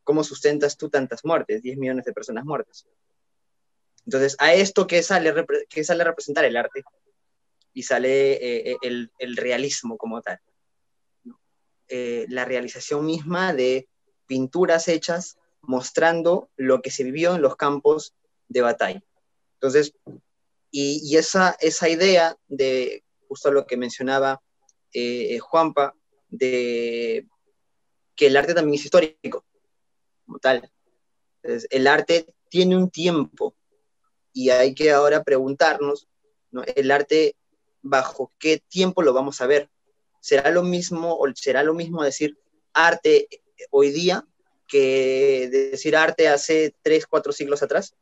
¿Cómo 0.04 0.24
sustentas 0.24 0.78
tú 0.78 0.88
tantas 0.88 1.22
muertes? 1.22 1.62
10 1.62 1.76
millones 1.76 2.06
de 2.06 2.14
personas 2.14 2.46
muertas. 2.46 2.86
Entonces, 4.06 4.36
a 4.38 4.54
esto 4.54 4.86
que 4.86 5.02
sale, 5.02 5.34
que 5.68 5.84
sale 5.84 6.00
a 6.00 6.06
representar 6.06 6.46
el 6.46 6.56
arte, 6.56 6.82
y 7.72 7.82
sale 7.82 8.32
eh, 8.32 8.72
eh, 8.82 9.08
el, 9.18 9.36
realismo 9.36 9.96
como 9.96 10.20
tal. 10.20 10.40
Eh, 11.88 12.26
la 12.28 12.44
realización 12.44 13.06
misma 13.06 13.54
de 13.54 13.88
pinturas 14.26 14.88
hechas 14.88 15.38
mostrando 15.62 16.50
lo 16.56 16.82
que 16.82 16.90
se 16.90 17.04
vivió 17.04 17.34
en 17.34 17.42
los 17.42 17.56
campos 17.56 18.14
de 18.48 18.62
batalla. 18.62 19.02
Entonces, 19.54 19.94
y, 20.70 21.16
esa, 21.16 21.56
esa 21.60 21.88
idea 21.88 22.36
de 22.46 23.04
justo 23.26 23.50
lo 23.50 23.66
que 23.66 23.76
mencionaba 23.76 24.42
Juanpa, 25.40 25.94
de 26.28 27.26
que 28.16 28.26
el 28.26 28.36
arte 28.36 28.54
también 28.54 28.74
es 28.74 28.84
histórico, 28.84 29.44
como 30.26 30.38
tal. 30.38 30.70
el 31.42 31.86
arte 31.86 32.26
tiene 32.48 32.76
un 32.76 32.90
tiempo 32.90 33.54
y 34.32 34.50
hay 34.50 34.74
que 34.74 34.90
ahora 34.90 35.22
preguntarnos, 35.22 36.08
¿no? 36.50 36.62
el 36.62 36.90
arte 36.90 37.36
bajo 37.82 38.32
qué 38.38 38.62
tiempo 38.68 39.02
lo 39.02 39.12
vamos 39.12 39.40
a 39.40 39.46
ver. 39.46 39.68
¿Será 40.20 40.50
lo 40.50 40.62
mismo 40.62 41.16
o 41.16 41.26
será 41.34 41.62
lo 41.62 41.74
mismo 41.74 42.02
decir 42.02 42.38
arte 42.72 43.28
hoy 43.70 43.90
día 43.90 44.24
que 44.66 45.48
decir 45.50 45.96
arte 45.96 46.28
hace 46.28 46.74
tres, 46.82 47.06
cuatro 47.06 47.32
siglos 47.32 47.62
atrás? 47.62 47.94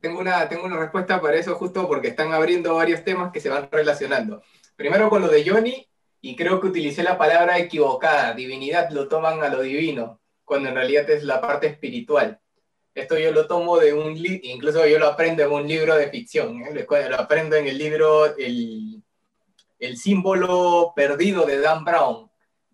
Tengo 0.00 0.20
una, 0.20 0.48
tengo 0.48 0.64
una 0.64 0.78
respuesta 0.78 1.20
para 1.20 1.36
eso 1.36 1.54
justo 1.54 1.86
porque 1.86 2.08
están 2.08 2.32
abriendo 2.32 2.74
varios 2.74 3.04
temas 3.04 3.32
que 3.32 3.40
se 3.40 3.48
van 3.48 3.68
relacionando. 3.70 4.42
Primero 4.76 5.08
con 5.08 5.22
lo 5.22 5.28
de 5.28 5.48
Johnny, 5.48 5.88
y 6.20 6.36
creo 6.36 6.60
que 6.60 6.68
utilicé 6.68 7.02
la 7.02 7.18
palabra 7.18 7.58
equivocada, 7.58 8.32
divinidad 8.34 8.90
lo 8.90 9.08
toman 9.08 9.42
a 9.42 9.48
lo 9.48 9.62
divino, 9.62 10.20
cuando 10.44 10.68
en 10.68 10.76
realidad 10.76 11.08
es 11.10 11.24
la 11.24 11.40
parte 11.40 11.66
espiritual. 11.66 12.40
Esto 12.94 13.18
yo 13.18 13.32
lo 13.32 13.46
tomo 13.46 13.78
de 13.78 13.94
un 13.94 14.20
libro, 14.20 14.40
incluso 14.42 14.86
yo 14.86 14.98
lo 14.98 15.06
aprendo 15.06 15.42
en 15.42 15.50
un 15.50 15.66
libro 15.66 15.96
de 15.96 16.10
ficción, 16.10 16.62
¿eh? 16.62 16.86
lo 17.08 17.16
aprendo 17.16 17.56
en 17.56 17.66
el 17.66 17.78
libro 17.78 18.36
el, 18.36 19.02
el, 19.78 19.96
símbolo 19.96 20.92
perdido 20.94 21.46
de 21.46 21.58
Dan 21.58 21.84
Brown. 21.84 22.30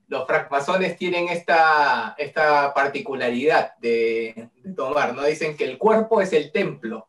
Los 0.08 0.26
francmasones 0.26 0.96
tienen 0.96 1.28
esta, 1.28 2.16
esta 2.18 2.74
particularidad 2.74 3.76
de, 3.76 4.48
de, 4.56 4.72
tomar, 4.74 5.14
¿no? 5.14 5.22
Dicen 5.22 5.56
que 5.56 5.64
el 5.64 5.78
cuerpo 5.78 6.20
es 6.20 6.32
el 6.32 6.50
templo, 6.50 7.08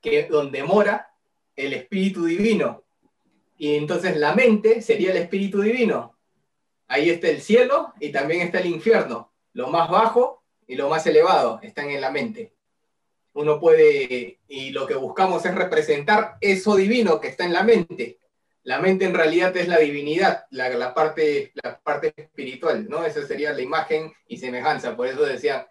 que 0.00 0.26
donde 0.26 0.62
mora 0.62 1.12
el 1.56 1.72
espíritu 1.72 2.24
divino. 2.24 2.84
Y 3.56 3.76
entonces 3.76 4.16
la 4.16 4.34
mente 4.34 4.80
sería 4.80 5.10
el 5.10 5.16
espíritu 5.16 5.60
divino. 5.60 6.16
Ahí 6.86 7.10
está 7.10 7.28
el 7.28 7.40
cielo 7.40 7.94
y 7.98 8.12
también 8.12 8.42
está 8.42 8.60
el 8.60 8.66
infierno. 8.66 9.32
Lo 9.54 9.68
más 9.68 9.90
bajo 9.90 10.41
y 10.72 10.74
lo 10.74 10.88
más 10.88 11.06
elevado 11.06 11.60
están 11.62 11.90
en 11.90 12.00
la 12.00 12.10
mente. 12.10 12.54
Uno 13.34 13.60
puede, 13.60 14.40
y 14.48 14.70
lo 14.70 14.86
que 14.86 14.94
buscamos 14.94 15.44
es 15.44 15.54
representar 15.54 16.38
eso 16.40 16.76
divino 16.76 17.20
que 17.20 17.28
está 17.28 17.44
en 17.44 17.52
la 17.52 17.62
mente. 17.62 18.20
La 18.62 18.78
mente 18.78 19.04
en 19.04 19.12
realidad 19.12 19.54
es 19.54 19.68
la 19.68 19.78
divinidad, 19.78 20.46
la, 20.48 20.94
parte, 20.94 21.52
la 21.62 21.78
parte 21.78 22.14
espiritual, 22.16 22.88
¿no? 22.88 23.04
Esa 23.04 23.26
sería 23.26 23.52
la 23.52 23.60
imagen 23.60 24.14
y 24.26 24.38
semejanza. 24.38 24.96
Por 24.96 25.08
eso 25.08 25.26
decía, 25.26 25.68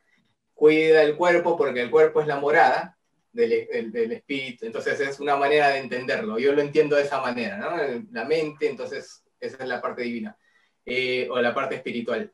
cuida 0.54 1.02
el 1.02 1.16
cuerpo 1.16 1.58
porque 1.58 1.82
el 1.82 1.90
cuerpo 1.90 2.22
es 2.22 2.28
la 2.28 2.40
morada 2.40 2.96
del, 3.32 3.92
del, 3.92 4.12
espíritu. 4.12 4.68
Entonces 4.68 5.00
es 5.00 5.20
una 5.20 5.36
manera 5.36 5.70
de 5.70 5.80
entenderlo. 5.80 6.38
Yo 6.38 6.54
lo 6.54 6.62
entiendo 6.62 6.96
de 6.96 7.04
esa 7.04 7.20
manera, 7.22 7.58
¿no? 7.58 8.04
La 8.12 8.26
mente, 8.26 8.70
entonces 8.70 9.24
esa 9.40 9.64
es 9.64 9.68
la 9.68 9.82
parte 9.82 10.04
divina 10.04 10.38
eh, 10.86 11.28
o 11.32 11.42
la 11.42 11.56
parte 11.56 11.74
espiritual. 11.74 12.32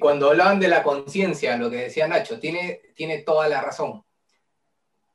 Cuando 0.00 0.30
hablaban 0.30 0.58
de 0.58 0.68
la 0.68 0.82
conciencia, 0.82 1.56
lo 1.56 1.70
que 1.70 1.76
decía 1.76 2.08
Nacho, 2.08 2.40
tiene, 2.40 2.80
tiene 2.94 3.18
toda 3.18 3.48
la 3.48 3.60
razón. 3.60 4.04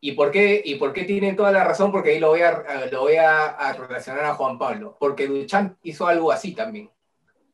¿Y 0.06 0.12
por, 0.12 0.30
qué, 0.30 0.62
¿Y 0.64 0.76
por 0.76 0.94
qué 0.94 1.04
tiene 1.04 1.34
toda 1.34 1.52
la 1.52 1.64
razón? 1.64 1.92
Porque 1.92 2.12
ahí 2.12 2.20
lo 2.20 2.30
voy 2.30 2.42
a, 2.42 2.86
lo 2.92 3.02
voy 3.02 3.16
a, 3.16 3.74
relacionar 3.74 4.26
a 4.26 4.36
Juan 4.36 4.60
Pablo. 4.60 4.96
Porque 5.00 5.26
Duchamp 5.26 5.78
hizo 5.82 6.06
algo 6.06 6.32
así 6.32 6.54
también. 6.54 6.92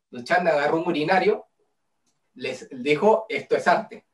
Duchamp 0.10 0.46
agarró 0.48 0.82
un 0.82 0.88
urinario, 0.88 1.46
les 2.34 2.68
dijo, 2.72 3.26
esto 3.30 3.56
es 3.56 3.68
arte. 3.70 4.06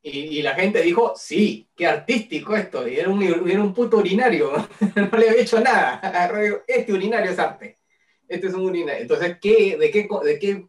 Y, 0.00 0.40
la 0.42 0.54
gente 0.54 0.80
dijo, 0.80 1.12
sí, 1.14 1.68
qué 1.76 1.86
artístico 1.86 2.56
esto. 2.56 2.88
Y 2.88 2.98
era 2.98 3.10
un, 3.10 3.22
era 3.22 3.60
un 3.60 3.74
puto 3.74 3.98
urinario, 3.98 4.50
no 4.96 5.18
le 5.18 5.28
había 5.28 5.42
hecho 5.42 5.60
nada. 5.60 6.00
Este 6.66 6.92
urinario 6.94 7.30
es 7.30 7.38
arte. 7.38 7.78
Este 8.26 8.46
es 8.46 8.54
un 8.54 8.62
urinario. 8.62 9.02
Entonces, 9.02 9.36
¿qué, 9.38 9.76
de, 9.76 9.90
qué, 9.90 10.08
¿de 10.24 10.38
qué 10.38 10.66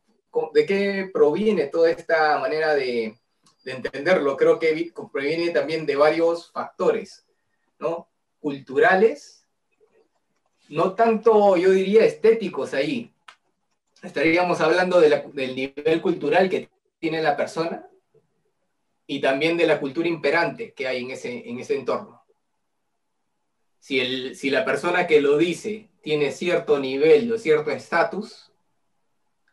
de 0.53 0.65
qué 0.65 1.09
proviene 1.11 1.67
toda 1.67 1.91
esta 1.91 2.39
manera 2.39 2.73
de, 2.73 3.17
entenderlo. 3.65 4.35
Creo 4.35 4.59
que 4.59 4.91
proviene 5.11 5.51
también 5.51 5.85
de 5.85 5.95
varios 5.95 6.51
factores, 6.51 7.25
¿no? 7.79 8.09
Culturales, 8.39 9.45
no 10.69 10.93
tanto, 10.95 11.55
yo 11.55 11.71
diría, 11.71 12.03
estéticos 12.03 12.73
ahí. 12.73 13.13
Estaríamos 14.01 14.59
hablando 14.59 14.99
del 14.99 15.55
nivel 15.55 16.01
cultural 16.01 16.49
que 16.49 16.69
tiene 16.99 17.21
la 17.21 17.37
persona 17.37 17.87
y 19.07 19.21
también 19.21 19.55
de 19.57 19.67
la 19.67 19.79
cultura 19.79 20.07
imperante 20.07 20.73
que 20.73 20.87
hay 20.87 21.03
en 21.03 21.11
ese, 21.11 21.49
en 21.49 21.59
ese 21.59 21.75
entorno. 21.75 22.21
Si, 23.79 23.99
el, 23.99 24.35
si 24.35 24.49
la 24.49 24.63
persona 24.65 25.07
que 25.07 25.21
lo 25.21 25.37
dice 25.37 25.89
tiene 26.01 26.31
cierto 26.31 26.79
nivel 26.79 27.31
o 27.31 27.37
cierto 27.37 27.71
estatus, 27.71 28.52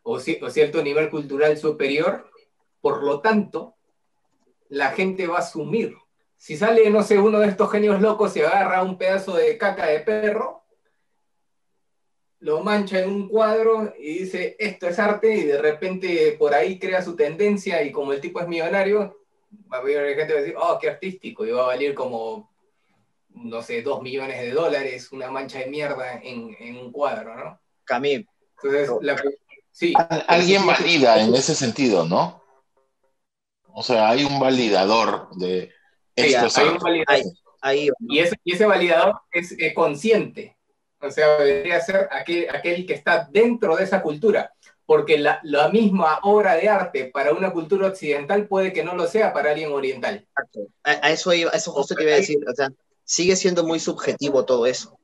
o, 0.03 0.19
cierto 0.19 0.83
nivel 0.83 1.11
cultural 1.11 1.57
superior, 1.57 2.31
por 2.81 3.03
lo 3.03 3.21
tanto, 3.21 3.77
la 4.69 4.91
gente 4.91 5.27
va 5.27 5.37
a 5.37 5.41
asumir. 5.41 5.97
Si 6.37 6.57
sale, 6.57 6.89
no 6.91 7.03
sé, 7.03 7.19
uno 7.19 7.41
de 7.41 7.49
estos 7.49 7.71
genios 7.71 8.01
locos 8.01 8.37
y 8.37 8.41
agarra 8.41 8.83
un 8.83 8.97
pedazo 8.97 9.37
de 9.37 9.59
caca 9.59 9.87
de 9.87 10.01
perro, 10.01 10.65
lo 12.41 12.63
mancha 12.63 13.01
en 13.01 13.11
un 13.11 13.29
cuadro 13.29 13.93
y 13.99 14.21
dice, 14.21 14.57
esto 14.59 14.89
es 14.89 14.99
arte, 14.99 15.35
y 15.35 15.45
de 15.45 15.61
repente 15.61 16.35
por 16.39 16.55
ahí 16.55 16.79
crea 16.79 17.03
su 17.03 17.15
tendencia, 17.15 17.83
y 17.83 17.93
como 17.93 18.15
el 18.15 18.21
tipo 18.21 18.41
es 18.41 18.49
millonario, 18.49 19.21
va 19.71 19.79
a 19.79 19.81
haber 19.81 20.17
gente 20.17 20.27
que 20.27 20.33
va 20.33 20.39
a 20.39 20.43
decir, 20.43 20.57
oh, 20.59 20.79
qué 20.81 20.89
artístico, 20.89 21.45
y 21.45 21.51
va 21.51 21.65
a 21.65 21.67
valer 21.67 21.95
como, 21.95 22.51
no 23.35 23.61
sé, 23.61 23.83
dos 23.83 24.01
millones 24.03 24.41
de 24.41 24.53
dólares, 24.53 25.13
una 25.13 25.31
mancha 25.31 25.59
de 25.59 25.67
mierda 25.67 26.19
en, 26.23 26.77
un 26.79 26.91
cuadro, 26.91 27.37
¿no? 27.37 27.61
Camille. 27.85 28.27
Entonces, 28.63 28.91
la, 29.03 29.17
Alguien 30.27 30.67
valida 30.67 31.21
en 31.21 31.35
ese 31.35 31.55
sentido, 31.55 32.05
¿no? 32.05 32.43
O 33.73 33.83
sea, 33.83 34.11
hay 34.11 34.25
un 34.25 34.39
validador 34.39 35.29
de 35.37 35.73
esto. 36.17 36.61
hay 36.61 36.69
un 36.69 36.79
validador. 36.79 37.33
y, 38.09 38.19
ese, 38.53 38.67
validador 38.67 39.21
es 39.33 39.55
consciente. 39.75 40.57
O 41.03 41.11
sea, 41.11 41.39
debería 41.39 41.81
ser 41.81 42.09
aquel, 42.11 42.49
aquel 42.51 42.87
que 42.87 42.93
está 42.93 43.27
dentro 43.31 43.75
de 43.77 43.85
esa 43.85 44.03
cultura, 44.03 44.53
porque 44.85 45.19
la, 45.19 45.41
la, 45.45 45.71
misma 45.71 46.19
obra 46.23 46.57
de 46.57 46.69
arte 46.69 47.07
para 47.07 47.33
una 47.33 47.53
cultura 47.53 47.89
occidental 47.89 48.47
puede 48.47 48.73
que 48.73 48.85
no 48.85 48.95
lo 48.95 49.07
sea 49.07 49.33
para 49.33 49.53
alguien 49.53 49.73
oriental. 49.73 50.27
A, 50.85 50.91
a 51.07 51.11
eso, 51.11 51.33
iba, 51.33 51.51
a 51.53 51.57
eso 51.57 51.73
justo 51.73 51.95
te 51.95 52.03
iba 52.03 52.13
a 52.13 52.17
decir, 52.17 52.39
o 52.47 52.55
sea, 52.55 52.69
sigue 53.03 53.35
siendo 53.35 53.65
muy 53.65 53.81
subjetivo 53.81 54.45
todo 54.45 54.67
eso, 54.67 54.99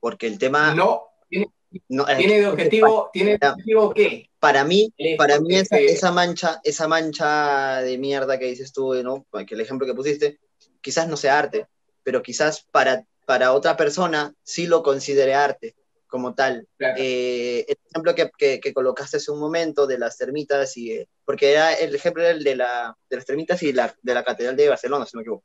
porque 0.00 0.26
el 0.26 0.38
tema... 0.38 0.74
No, 0.74 1.04
tiene, 1.28 1.46
no, 1.88 2.04
¿tiene 2.04 2.40
de 2.40 2.46
objetivo, 2.46 3.10
¿tiene 3.12 3.38
de 3.38 3.48
objetivo 3.48 3.94
qué? 3.94 4.30
Para 4.38 4.64
mí, 4.64 4.92
para 5.16 5.40
mí 5.40 5.56
esa, 5.56 5.78
esa, 5.78 6.12
mancha, 6.12 6.60
esa 6.64 6.86
mancha 6.86 7.80
de 7.80 7.96
mierda 7.98 8.38
que 8.38 8.46
dices 8.46 8.72
tú, 8.72 8.94
¿no? 9.02 9.26
que 9.46 9.54
el 9.54 9.60
ejemplo 9.60 9.86
que 9.86 9.94
pusiste, 9.94 10.38
quizás 10.80 11.08
no 11.08 11.16
sea 11.16 11.38
arte, 11.38 11.66
pero 12.02 12.22
quizás 12.22 12.66
para, 12.70 13.06
para 13.24 13.52
otra 13.52 13.76
persona 13.76 14.34
sí 14.42 14.66
lo 14.66 14.82
considere 14.82 15.34
arte 15.34 15.74
como 16.06 16.34
tal. 16.34 16.68
Claro. 16.76 16.94
Eh, 16.96 17.64
el 17.66 17.76
ejemplo 17.90 18.14
que, 18.14 18.30
que, 18.38 18.60
que, 18.60 18.72
colocaste 18.72 19.16
hace 19.16 19.32
un 19.32 19.40
momento 19.40 19.86
de 19.86 19.98
las 19.98 20.16
termitas, 20.16 20.76
y, 20.76 20.92
eh, 20.92 21.08
porque 21.24 21.50
era, 21.50 21.72
el 21.74 21.92
ejemplo 21.92 22.22
era 22.22 22.30
el 22.30 22.44
de, 22.44 22.54
la, 22.54 22.96
de 23.10 23.16
las 23.16 23.26
termitas 23.26 23.60
y 23.64 23.72
la, 23.72 23.92
de 24.00 24.14
la 24.14 24.22
Catedral 24.22 24.54
de 24.56 24.68
Barcelona, 24.68 25.06
si 25.06 25.16
no 25.16 25.18
me 25.18 25.22
equivoco, 25.22 25.44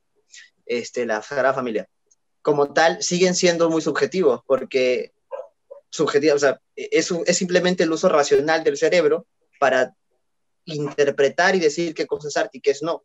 este, 0.68 1.08
la 1.08 1.24
Sagrada 1.24 1.56
Familia. 1.56 1.90
Como 2.44 2.72
tal, 2.72 3.02
siguen 3.02 3.34
siendo 3.34 3.70
muy 3.72 3.82
subjetivos, 3.82 4.42
porque 4.46 5.12
subjetiva, 5.90 6.36
o 6.36 6.40
sea, 6.40 6.60
es, 6.76 7.12
es 7.26 7.38
simplemente 7.38 7.84
el 7.84 7.92
uso 7.92 8.10
racional 8.10 8.64
del 8.64 8.78
cerebro 8.78 9.26
para 9.60 9.94
interpretar 10.66 11.56
y 11.56 11.60
decir 11.60 11.94
qué 11.94 12.06
cosa 12.06 12.28
es 12.28 12.38
arte 12.38 12.60
y 12.60 12.62
qué 12.62 12.72
es 12.72 12.84
no. 12.84 13.04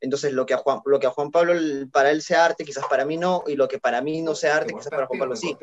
Entonces, 0.00 0.32
lo 0.32 0.44
que 0.44 0.54
a 0.54 0.58
Juan, 0.58 0.80
lo 0.84 1.00
que 1.00 1.06
a 1.06 1.10
Juan 1.10 1.30
Pablo 1.30 1.54
para 1.90 2.10
él 2.10 2.20
sea 2.20 2.44
arte, 2.44 2.64
quizás 2.64 2.84
para 2.86 3.04
mí 3.04 3.16
no, 3.16 3.44
y 3.46 3.56
lo 3.56 3.68
que 3.68 3.78
para 3.78 4.02
mí 4.02 4.20
no 4.20 4.34
sea 4.34 4.56
arte, 4.56 4.74
quizás 4.74 4.90
para 4.90 5.06
Juan 5.06 5.18
Pablo 5.18 5.36
sí. 5.36 5.56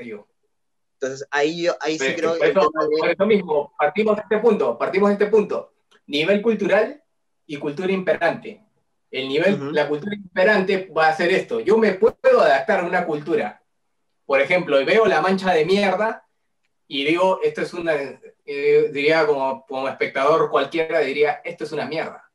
Entonces, 1.00 1.28
ahí, 1.32 1.68
ahí 1.80 1.98
sí 1.98 2.14
creo 2.16 2.38
que... 2.38 2.50
Eso, 2.50 2.60
de... 2.62 2.98
Por 3.00 3.10
eso 3.10 3.26
mismo, 3.26 3.74
partimos 3.78 4.16
de 4.16 4.22
este 4.22 4.38
punto, 4.38 4.78
partimos 4.78 5.10
de 5.10 5.14
este 5.14 5.28
punto. 5.28 5.74
Nivel 6.08 6.42
cultural 6.42 7.04
y 7.48 7.58
cultura 7.58 7.92
imperante. 7.92 8.64
El 9.10 9.28
nivel, 9.28 9.56
uh 9.56 9.58
-huh. 9.66 9.72
la 9.72 9.88
cultura 9.88 10.16
imperante 10.16 10.90
va 10.96 11.08
a 11.08 11.16
ser 11.16 11.32
esto. 11.32 11.60
Yo 11.60 11.78
me 11.78 11.94
puedo 11.94 12.42
adaptar 12.42 12.80
a 12.80 12.86
una 12.86 13.06
cultura. 13.06 13.62
Por 14.26 14.40
ejemplo, 14.42 14.84
veo 14.86 15.06
la 15.06 15.22
mancha 15.22 15.52
de 15.54 15.66
mierda 15.66 16.26
y 16.94 17.06
digo, 17.06 17.40
esto 17.42 17.62
es 17.62 17.74
una, 17.74 17.94
eh, 17.94 18.90
diría 18.92 19.26
como, 19.26 19.66
como 19.66 19.88
espectador 19.88 20.50
cualquiera, 20.50 21.00
diría, 21.00 21.40
esto 21.46 21.64
es 21.64 21.72
una 21.72 21.86
mierda. 21.86 22.30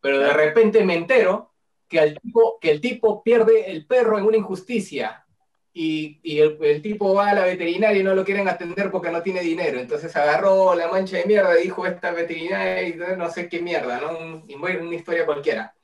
Pero 0.00 0.18
de 0.18 0.32
repente 0.32 0.84
me 0.84 0.94
entero 0.94 1.54
que, 1.86 2.00
al 2.00 2.18
tipo, 2.18 2.58
que 2.60 2.72
el 2.72 2.80
tipo 2.80 3.22
pierde 3.22 3.70
el 3.70 3.86
perro 3.86 4.18
en 4.18 4.24
una 4.24 4.38
injusticia 4.38 5.24
y, 5.72 6.18
y 6.24 6.40
el, 6.40 6.58
el, 6.62 6.82
tipo 6.82 7.14
va 7.14 7.30
a 7.30 7.34
la 7.34 7.44
veterinaria 7.44 8.00
y 8.00 8.02
no 8.02 8.12
lo 8.12 8.24
quieren 8.24 8.48
atender 8.48 8.90
porque 8.90 9.12
no 9.12 9.22
tiene 9.22 9.40
dinero. 9.42 9.78
Entonces 9.78 10.16
agarró 10.16 10.74
la 10.74 10.88
mancha 10.88 11.18
de 11.18 11.26
mierda 11.26 11.56
y 11.60 11.62
dijo 11.62 11.86
esta 11.86 12.10
veterinaria 12.10 12.88
y 12.88 13.16
no 13.16 13.30
sé 13.30 13.48
qué 13.48 13.62
mierda, 13.62 14.00
¿no? 14.00 14.18
Un, 14.18 14.44
una 14.52 14.96
historia 14.96 15.24
cualquiera. 15.26 15.76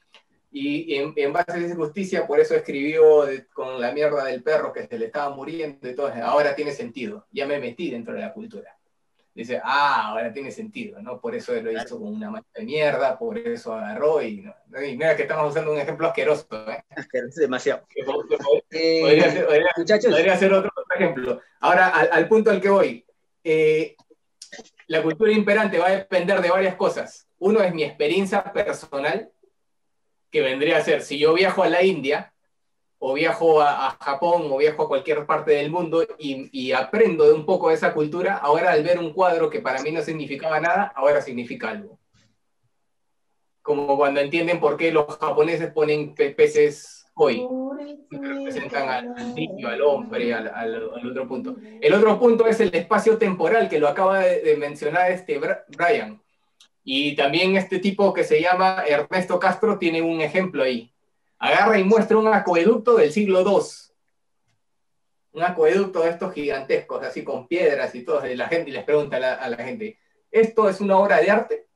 Y, 0.54 0.94
en, 0.96 1.14
en, 1.16 1.32
base 1.32 1.52
a 1.52 1.56
esa 1.56 1.72
injusticia, 1.72 2.26
por 2.26 2.38
eso 2.38 2.54
escribió 2.54 3.24
de, 3.24 3.46
con 3.46 3.80
la 3.80 3.90
mierda 3.92 4.26
del 4.26 4.42
perro 4.42 4.72
que 4.72 4.86
se 4.86 4.98
le 4.98 5.06
estaba 5.06 5.34
muriendo 5.34 5.88
y 5.88 5.94
todo. 5.94 6.12
Ahora 6.22 6.54
tiene 6.54 6.72
sentido. 6.72 7.26
Ya 7.32 7.46
me 7.46 7.58
metí 7.58 7.90
dentro 7.90 8.12
de 8.12 8.20
la 8.20 8.34
cultura. 8.34 8.76
Dice, 9.34 9.62
ah, 9.64 10.08
ahora 10.08 10.30
tiene 10.30 10.50
sentido, 10.50 11.00
¿no? 11.00 11.18
Por 11.18 11.34
eso 11.34 11.54
lo 11.54 11.72
hizo 11.72 11.98
con 11.98 12.14
una 12.14 12.30
mancha 12.30 12.50
de 12.54 12.64
mierda, 12.64 13.18
por 13.18 13.38
eso 13.38 13.72
agarró 13.72 14.20
y, 14.20 14.42
¿no? 14.42 14.84
y 14.84 14.94
mira 14.94 15.16
que 15.16 15.22
estamos 15.22 15.50
usando 15.50 15.72
un 15.72 15.78
ejemplo 15.78 16.06
asqueroso, 16.06 16.46
¿eh? 16.70 16.84
Asqueroso 16.90 17.40
demasiado. 17.40 17.86
Eh, 18.74 19.00
podría, 19.02 19.30
ser, 19.30 19.44
podría, 19.44 19.70
muchachos. 19.76 20.10
podría 20.10 20.36
ser 20.38 20.52
otro 20.52 20.70
ejemplo. 20.94 21.40
Ahora, 21.60 21.88
al, 21.88 22.08
al 22.10 22.28
punto 22.28 22.50
al 22.50 22.60
que 22.60 22.70
voy. 22.70 23.04
Eh, 23.44 23.96
la 24.86 25.02
cultura 25.02 25.30
imperante 25.30 25.78
va 25.78 25.88
a 25.88 25.96
depender 25.96 26.40
de 26.40 26.50
varias 26.50 26.74
cosas. 26.74 27.26
Uno 27.38 27.60
es 27.60 27.74
mi 27.74 27.84
experiencia 27.84 28.42
personal, 28.52 29.30
que 30.32 30.40
vendría 30.40 30.78
a 30.78 30.82
ser, 30.82 31.02
si 31.02 31.18
yo 31.18 31.34
viajo 31.34 31.62
a 31.62 31.68
la 31.68 31.84
India, 31.84 32.32
o 33.04 33.14
viajo 33.14 33.60
a, 33.60 33.88
a, 33.88 33.90
Japón 34.00 34.48
o 34.48 34.58
viajo 34.58 34.84
a 34.84 34.88
cualquier 34.88 35.26
parte 35.26 35.50
del 35.50 35.72
mundo 35.72 36.06
y, 36.18 36.48
y, 36.52 36.70
aprendo 36.70 37.24
de 37.24 37.32
un 37.32 37.44
poco 37.44 37.68
de 37.68 37.74
esa 37.74 37.92
cultura, 37.92 38.36
ahora 38.36 38.70
al 38.70 38.84
ver 38.84 39.00
un 39.00 39.12
cuadro 39.12 39.50
que 39.50 39.60
para 39.60 39.82
mí 39.82 39.90
no 39.90 40.02
significaba 40.02 40.60
nada, 40.60 40.92
ahora 40.94 41.20
significa 41.20 41.70
algo. 41.70 41.98
Como 43.60 43.96
cuando 43.96 44.20
entienden 44.20 44.60
por 44.60 44.76
qué 44.76 44.92
los 44.92 45.18
japoneses 45.18 45.72
ponen 45.72 46.14
peces 46.14 47.04
koi, 47.12 47.44
que 48.08 48.18
representan 48.18 48.88
al 48.88 49.34
niño, 49.34 49.66
al 49.66 49.82
hombre, 49.82 50.32
al, 50.32 50.46
al, 50.46 50.74
al, 50.94 51.10
otro 51.10 51.26
punto. 51.26 51.56
El 51.80 51.92
otro 51.94 52.20
punto 52.20 52.46
es 52.46 52.60
el 52.60 52.72
espacio 52.72 53.18
temporal, 53.18 53.68
que 53.68 53.80
lo 53.80 53.88
acaba 53.88 54.20
de, 54.20 54.42
de 54.42 54.56
mencionar 54.56 55.10
este 55.10 55.40
Brian. 55.68 56.21
Y 56.84 57.14
también 57.16 57.56
este 57.56 57.78
tipo 57.78 58.12
que 58.12 58.24
se 58.24 58.40
llama 58.40 58.84
Ernesto 58.86 59.38
Castro 59.38 59.78
tiene 59.78 60.02
un 60.02 60.20
ejemplo 60.20 60.62
ahí 60.62 60.92
agarra 61.42 61.76
y 61.76 61.82
muestra 61.82 62.16
un 62.16 62.28
acueducto 62.28 62.96
del 62.96 63.12
siglo 63.12 63.40
II. 63.40 63.66
Un 65.32 65.42
acueducto 65.42 66.02
de 66.02 66.10
estos 66.10 66.32
gigantescos, 66.32 67.02
así 67.02 67.24
con 67.24 67.48
piedras 67.48 67.92
y 67.96 68.04
todo. 68.04 68.24
Y 68.28 68.36
la 68.36 68.48
gente 68.48 68.70
y 68.70 68.72
les 68.72 68.84
pregunta 68.84 69.16
a 69.16 69.20
la, 69.20 69.34
a 69.34 69.50
la 69.50 69.56
gente, 69.56 69.98
¿esto 70.30 70.68
es 70.68 70.80
una 70.80 70.96
obra 70.98 71.16
de 71.16 71.30
arte? 71.30 71.66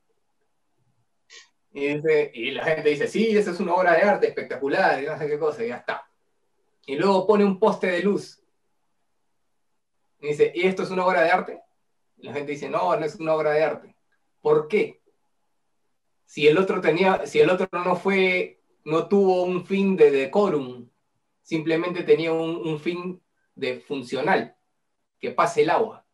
Y, 1.73 1.95
dice, 1.95 2.31
y, 2.33 2.51
la 2.51 2.63
gente 2.63 2.89
dice, 2.89 3.07
sí, 3.07 3.37
esa 3.37 3.51
es 3.51 3.59
una 3.59 3.73
obra 3.73 3.93
de 3.93 4.03
arte 4.03 4.27
espectacular, 4.27 5.03
y 5.03 5.05
no 5.05 5.17
sé 5.17 5.27
qué 5.27 5.37
cosa, 5.37 5.63
y 5.63 5.67
ya 5.67 5.77
está. 5.77 6.07
Y 6.85 6.95
luego 6.95 7.27
pone 7.27 7.43
un 7.43 7.59
poste 7.59 7.87
de 7.87 8.01
luz. 8.01 8.41
Y 10.21 10.29
dice, 10.29 10.51
¿y 10.55 10.65
esto 10.65 10.83
es 10.83 10.89
una 10.91 11.05
obra 11.05 11.23
de 11.23 11.29
arte? 11.29 11.61
Y 12.17 12.27
la 12.27 12.33
gente 12.33 12.53
dice, 12.53 12.69
no, 12.69 12.95
no 12.95 13.05
es 13.05 13.15
una 13.15 13.35
obra 13.35 13.51
de 13.51 13.63
arte. 13.63 13.95
¿Por 14.47 14.69
qué? 14.69 15.01
Si 16.23 16.47
el 16.47 16.57
otro 16.57 16.79
tenía, 16.79 17.25
si 17.25 17.41
el 17.41 17.49
otro 17.49 17.67
no 17.83 17.97
fue 17.97 18.61
no 18.85 19.09
tuvo 19.09 19.43
un 19.43 19.65
fin 19.65 19.97
de 19.97 20.09
decorum, 20.09 20.89
simplemente 21.41 22.03
tenía 22.03 22.31
un, 22.31 22.79
fin 22.79 23.21
de 23.55 23.81
funcional, 23.81 24.55
que 25.19 25.31
pase 25.31 25.63
el 25.63 25.69
agua. 25.69 26.05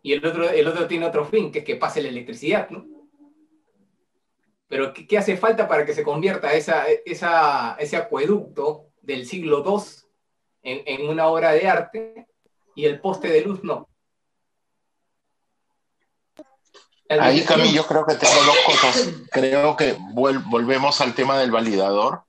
Y 0.00 0.14
el 0.14 0.24
otro, 0.24 0.48
el 0.48 0.66
otro 0.66 0.86
tiene 0.86 1.04
otro 1.04 1.26
fin, 1.26 1.52
que 1.52 1.58
es 1.58 1.64
que 1.66 1.76
pase 1.76 2.00
la 2.00 2.08
electricidad, 2.08 2.70
¿no? 2.70 2.86
Pero 4.68 4.94
¿qué, 4.94 5.18
hace 5.18 5.36
falta 5.36 5.68
para 5.68 5.84
que 5.84 5.92
se 5.92 6.02
convierta 6.02 6.54
esa, 6.54 6.86
ese 6.86 7.96
acueducto 7.98 8.90
del 9.02 9.26
siglo 9.26 9.62
II 9.66 9.82
en 10.62 11.10
una 11.10 11.26
obra 11.26 11.52
de 11.52 11.68
arte 11.68 12.26
y 12.74 12.86
el 12.86 13.02
poste 13.02 13.28
de 13.28 13.42
luz 13.42 13.62
no? 13.62 13.90
Ahí, 17.08 17.44
Camilo, 17.44 17.86
creo 17.86 18.04
que 18.04 18.14
tengo 18.14 18.34
dos 18.44 18.56
cosas. 18.66 19.08
Creo 19.30 19.76
que 19.76 19.96
volvemos 20.12 21.00
al 21.00 21.14
tema 21.14 21.38
del 21.38 21.50
validador, 21.50 22.24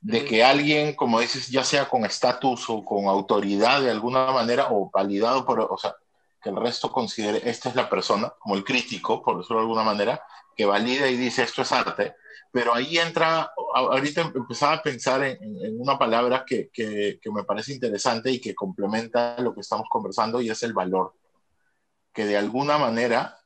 de 0.00 0.24
que 0.24 0.44
alguien, 0.44 0.94
como 0.94 1.20
dices, 1.20 1.48
ya 1.48 1.64
sea 1.64 1.88
con 1.88 2.04
estatus 2.04 2.70
o 2.70 2.84
con 2.84 3.06
autoridad 3.06 3.82
de 3.82 3.90
alguna 3.90 4.30
manera, 4.30 4.68
o 4.70 4.90
validado 4.90 5.44
por, 5.44 5.60
o 5.60 5.76
sea, 5.76 5.96
que 6.40 6.50
el 6.50 6.56
resto 6.56 6.92
considere, 6.92 7.48
esta 7.48 7.68
es 7.68 7.74
la 7.74 7.90
persona, 7.90 8.32
como 8.38 8.54
el 8.54 8.62
crítico, 8.62 9.22
por 9.22 9.38
decirlo 9.38 9.56
de 9.56 9.62
alguna 9.62 9.82
manera, 9.82 10.22
que 10.56 10.64
valida 10.64 11.08
y 11.08 11.16
dice 11.16 11.42
esto 11.42 11.62
es 11.62 11.72
arte. 11.72 12.14
Pero 12.52 12.72
ahí 12.72 12.98
entra, 12.98 13.52
ahorita 13.74 14.32
empezaba 14.34 14.74
a 14.74 14.82
pensar 14.82 15.24
en, 15.24 15.38
en 15.42 15.80
una 15.80 15.98
palabra 15.98 16.44
que, 16.46 16.70
que, 16.72 17.18
que 17.20 17.30
me 17.30 17.42
parece 17.42 17.72
interesante 17.72 18.30
y 18.30 18.40
que 18.40 18.54
complementa 18.54 19.36
lo 19.40 19.52
que 19.52 19.60
estamos 19.60 19.88
conversando 19.90 20.40
y 20.40 20.48
es 20.48 20.62
el 20.62 20.72
valor. 20.72 21.14
Que 22.14 22.24
de 22.24 22.38
alguna 22.38 22.78
manera 22.78 23.36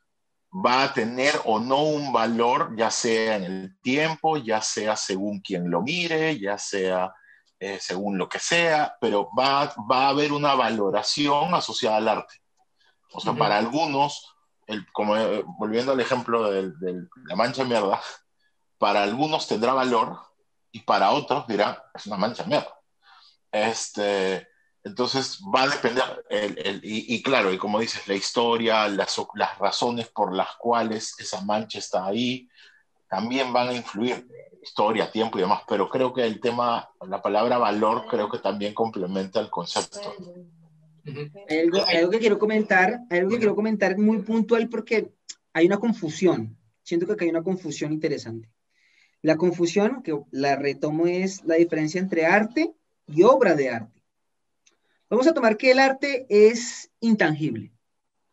va 0.52 0.84
a 0.84 0.92
tener 0.92 1.34
o 1.44 1.60
no 1.60 1.82
un 1.82 2.12
valor, 2.12 2.74
ya 2.76 2.90
sea 2.90 3.36
en 3.36 3.44
el 3.44 3.80
tiempo, 3.80 4.36
ya 4.36 4.60
sea 4.60 4.96
según 4.96 5.40
quien 5.40 5.70
lo 5.70 5.82
mire, 5.82 6.38
ya 6.38 6.58
sea 6.58 7.14
eh, 7.58 7.78
según 7.80 8.18
lo 8.18 8.28
que 8.28 8.38
sea, 8.38 8.96
pero 9.00 9.30
va, 9.38 9.72
va, 9.90 10.06
a 10.06 10.08
haber 10.08 10.32
una 10.32 10.54
valoración 10.54 11.54
asociada 11.54 11.98
al 11.98 12.08
arte. 12.08 12.34
O 13.12 13.20
sea, 13.20 13.32
uh 13.32 13.34
-huh. 13.34 13.38
para 13.38 13.58
algunos, 13.58 14.34
el, 14.66 14.90
como 14.92 15.16
eh, 15.16 15.44
volviendo 15.58 15.92
al 15.92 16.00
ejemplo 16.00 16.50
de, 16.50 16.70
de, 16.72 17.06
la 17.26 17.36
mancha 17.36 17.62
de 17.62 17.68
mierda, 17.68 18.00
para 18.78 19.02
algunos 19.02 19.46
tendrá 19.46 19.74
valor 19.74 20.18
y 20.72 20.80
para 20.80 21.10
otros 21.10 21.46
dirá, 21.46 21.84
es 21.94 22.06
una 22.06 22.16
mancha 22.16 22.44
de 22.44 22.48
mierda. 22.48 22.74
Este, 23.52 24.48
entonces 24.90 25.40
va 25.55 25.62
a 25.62 25.68
depender, 25.68 26.05
el, 26.29 26.59
el, 26.59 26.81
y, 26.83 27.22
claro, 27.22 27.53
y 27.53 27.59
como 27.59 27.79
dices, 27.79 28.07
la 28.09 28.14
historia, 28.14 28.88
las, 28.88 29.20
las, 29.35 29.59
razones 29.59 30.09
por 30.09 30.35
las 30.35 30.57
cuales 30.57 31.14
esa 31.18 31.40
mancha 31.42 31.79
está 31.79 32.07
ahí, 32.07 32.48
también 33.09 33.53
van 33.53 33.68
a 33.68 33.72
influir, 33.72 34.26
historia, 34.62 35.11
tiempo 35.11 35.38
y 35.38 35.42
demás, 35.42 35.62
pero 35.68 35.88
creo 35.88 36.12
que 36.12 36.26
el 36.26 36.40
tema, 36.40 36.90
la 37.09 37.22
palabra 37.22 37.57
valor, 37.57 38.05
creo 38.11 38.29
que 38.29 38.38
también 38.38 38.74
complementa 38.74 39.40
el 39.40 39.48
concepto. 39.48 40.12
Hay 41.48 41.96
algo, 41.96 42.11
que 42.11 42.18
quiero 42.18 42.38
comentar, 42.38 43.00
algo 43.11 43.31
que 43.31 43.38
quiero 43.38 43.55
comentar 43.55 43.96
muy 43.96 44.18
puntual 44.18 44.68
porque 44.68 45.12
hay 45.53 45.66
una 45.66 45.79
confusión, 45.79 46.57
siento 46.83 47.16
que 47.16 47.24
hay 47.24 47.31
una 47.31 47.42
confusión 47.42 47.92
interesante. 47.92 48.50
La 49.22 49.37
confusión, 49.37 50.03
que 50.03 50.18
la 50.31 50.57
retomo, 50.57 51.07
es 51.07 51.44
la 51.44 51.55
diferencia 51.55 52.00
entre 52.00 52.26
arte 52.26 52.72
y 53.07 53.22
obra 53.22 53.55
de 53.55 53.70
arte. 53.70 53.99
Vamos 55.11 55.27
a 55.27 55.35
tomar 55.35 55.57
que 55.57 55.73
el 55.73 55.81
arte 55.81 56.25
es 56.29 56.92
intangible. 57.01 57.73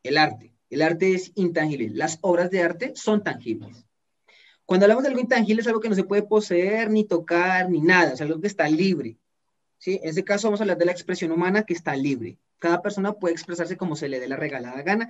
El 0.03 0.15
arte. 0.15 0.53
El 0.69 0.83
arte 0.83 1.15
es 1.15 1.31
intangible. 1.33 1.89
Las 1.91 2.19
obras 2.21 2.51
de 2.51 2.61
arte 2.61 2.93
son 2.95 3.23
tangibles. 3.23 3.83
Cuando 4.63 4.85
hablamos 4.85 5.03
de 5.03 5.09
algo 5.09 5.21
intangible 5.21 5.61
es 5.61 5.67
algo 5.67 5.79
que 5.79 5.89
no 5.89 5.95
se 5.95 6.03
puede 6.03 6.21
poseer, 6.21 6.91
ni 6.91 7.03
tocar, 7.03 7.67
ni 7.71 7.81
nada. 7.81 8.13
Es 8.13 8.21
algo 8.21 8.39
que 8.39 8.45
está 8.45 8.69
libre. 8.69 9.17
¿sí? 9.79 9.99
En 10.03 10.09
este 10.09 10.23
caso 10.23 10.47
vamos 10.47 10.59
a 10.59 10.65
hablar 10.65 10.77
de 10.77 10.85
la 10.85 10.91
expresión 10.91 11.31
humana 11.31 11.63
que 11.63 11.73
está 11.73 11.95
libre. 11.95 12.37
Cada 12.59 12.79
persona 12.83 13.13
puede 13.13 13.33
expresarse 13.33 13.75
como 13.75 13.95
se 13.95 14.07
le 14.07 14.19
dé 14.19 14.27
la 14.27 14.35
regalada 14.35 14.79
gana. 14.83 15.09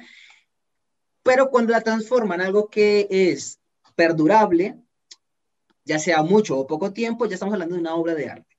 Pero 1.22 1.50
cuando 1.50 1.74
la 1.74 1.82
transforma 1.82 2.36
en 2.36 2.42
algo 2.42 2.70
que 2.70 3.08
es 3.10 3.60
perdurable, 3.98 4.78
ya 5.84 6.00
sea 6.00 6.24
mucho 6.24 6.58
o 6.58 6.66
poco 6.66 6.94
tiempo, 6.94 7.26
ya 7.26 7.34
estamos 7.34 7.54
hablando 7.54 7.76
de 7.76 7.82
una 7.82 7.96
obra 7.96 8.16
de 8.16 8.30
arte. 8.30 8.57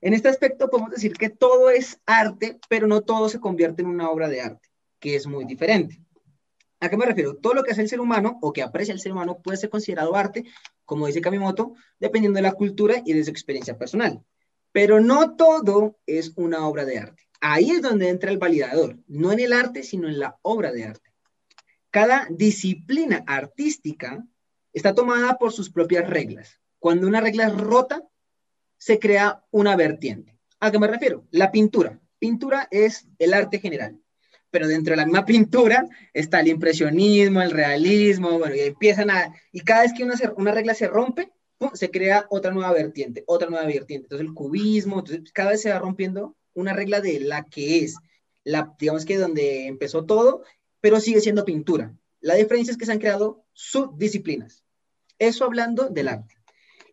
En 0.00 0.14
este 0.14 0.28
aspecto 0.28 0.68
podemos 0.70 0.90
decir 0.90 1.12
que 1.14 1.30
todo 1.30 1.70
es 1.70 2.00
arte, 2.06 2.58
pero 2.68 2.86
no 2.86 3.02
todo 3.02 3.28
se 3.28 3.40
convierte 3.40 3.82
en 3.82 3.88
una 3.88 4.10
obra 4.10 4.28
de 4.28 4.40
arte, 4.40 4.68
que 4.98 5.16
es 5.16 5.26
muy 5.26 5.44
diferente. 5.44 6.00
¿A 6.80 6.90
qué 6.90 6.96
me 6.96 7.06
refiero? 7.06 7.36
Todo 7.36 7.54
lo 7.54 7.62
que 7.62 7.72
hace 7.72 7.82
el 7.82 7.88
ser 7.88 8.00
humano 8.00 8.38
o 8.42 8.52
que 8.52 8.62
aprecia 8.62 8.92
el 8.92 9.00
ser 9.00 9.12
humano 9.12 9.40
puede 9.42 9.56
ser 9.56 9.70
considerado 9.70 10.14
arte, 10.14 10.44
como 10.84 11.06
dice 11.06 11.20
Kamimoto, 11.20 11.74
dependiendo 11.98 12.36
de 12.36 12.42
la 12.42 12.52
cultura 12.52 13.02
y 13.04 13.12
de 13.12 13.24
su 13.24 13.30
experiencia 13.30 13.78
personal. 13.78 14.22
Pero 14.72 15.00
no 15.00 15.36
todo 15.36 15.98
es 16.06 16.32
una 16.36 16.66
obra 16.66 16.84
de 16.84 16.98
arte. 16.98 17.22
Ahí 17.40 17.70
es 17.70 17.82
donde 17.82 18.08
entra 18.08 18.30
el 18.30 18.38
validador, 18.38 18.98
no 19.06 19.32
en 19.32 19.40
el 19.40 19.52
arte, 19.52 19.82
sino 19.82 20.08
en 20.08 20.18
la 20.18 20.38
obra 20.42 20.72
de 20.72 20.84
arte. 20.84 21.12
Cada 21.90 22.26
disciplina 22.30 23.24
artística 23.26 24.24
está 24.72 24.94
tomada 24.94 25.38
por 25.38 25.52
sus 25.52 25.70
propias 25.70 26.08
reglas. 26.08 26.60
Cuando 26.78 27.06
una 27.06 27.22
regla 27.22 27.46
es 27.46 27.56
rota, 27.56 28.02
se 28.78 28.98
crea 28.98 29.44
una 29.50 29.76
vertiente. 29.76 30.38
¿A 30.60 30.70
qué 30.70 30.78
me 30.78 30.86
refiero? 30.86 31.26
La 31.30 31.50
pintura. 31.50 32.00
Pintura 32.18 32.68
es 32.70 33.06
el 33.18 33.34
arte 33.34 33.58
general, 33.58 34.00
pero 34.50 34.68
dentro 34.68 34.92
de 34.92 34.96
la 34.96 35.04
misma 35.04 35.24
pintura 35.26 35.86
está 36.12 36.40
el 36.40 36.48
impresionismo, 36.48 37.42
el 37.42 37.50
realismo, 37.50 38.38
bueno, 38.38 38.54
y 38.54 38.60
empiezan 38.60 39.10
a, 39.10 39.34
y 39.52 39.60
cada 39.60 39.82
vez 39.82 39.92
que 39.92 40.04
una, 40.04 40.14
una 40.36 40.52
regla 40.52 40.74
se 40.74 40.88
rompe, 40.88 41.30
se 41.74 41.90
crea 41.90 42.26
otra 42.30 42.52
nueva 42.52 42.72
vertiente, 42.72 43.24
otra 43.26 43.48
nueva 43.48 43.66
vertiente. 43.66 44.06
Entonces 44.06 44.26
el 44.26 44.34
cubismo, 44.34 44.98
entonces 44.98 45.32
cada 45.32 45.50
vez 45.50 45.62
se 45.62 45.70
va 45.70 45.78
rompiendo 45.78 46.36
una 46.54 46.72
regla 46.72 47.00
de 47.00 47.20
la 47.20 47.44
que 47.44 47.84
es, 47.84 47.96
la, 48.44 48.74
digamos 48.78 49.04
que 49.04 49.18
donde 49.18 49.66
empezó 49.66 50.04
todo, 50.04 50.42
pero 50.80 51.00
sigue 51.00 51.20
siendo 51.20 51.44
pintura. 51.44 51.94
La 52.20 52.34
diferencia 52.34 52.72
es 52.72 52.78
que 52.78 52.86
se 52.86 52.92
han 52.92 52.98
creado 52.98 53.44
subdisciplinas. 53.52 54.64
Eso 55.18 55.44
hablando 55.44 55.88
del 55.88 56.08
arte. 56.08 56.36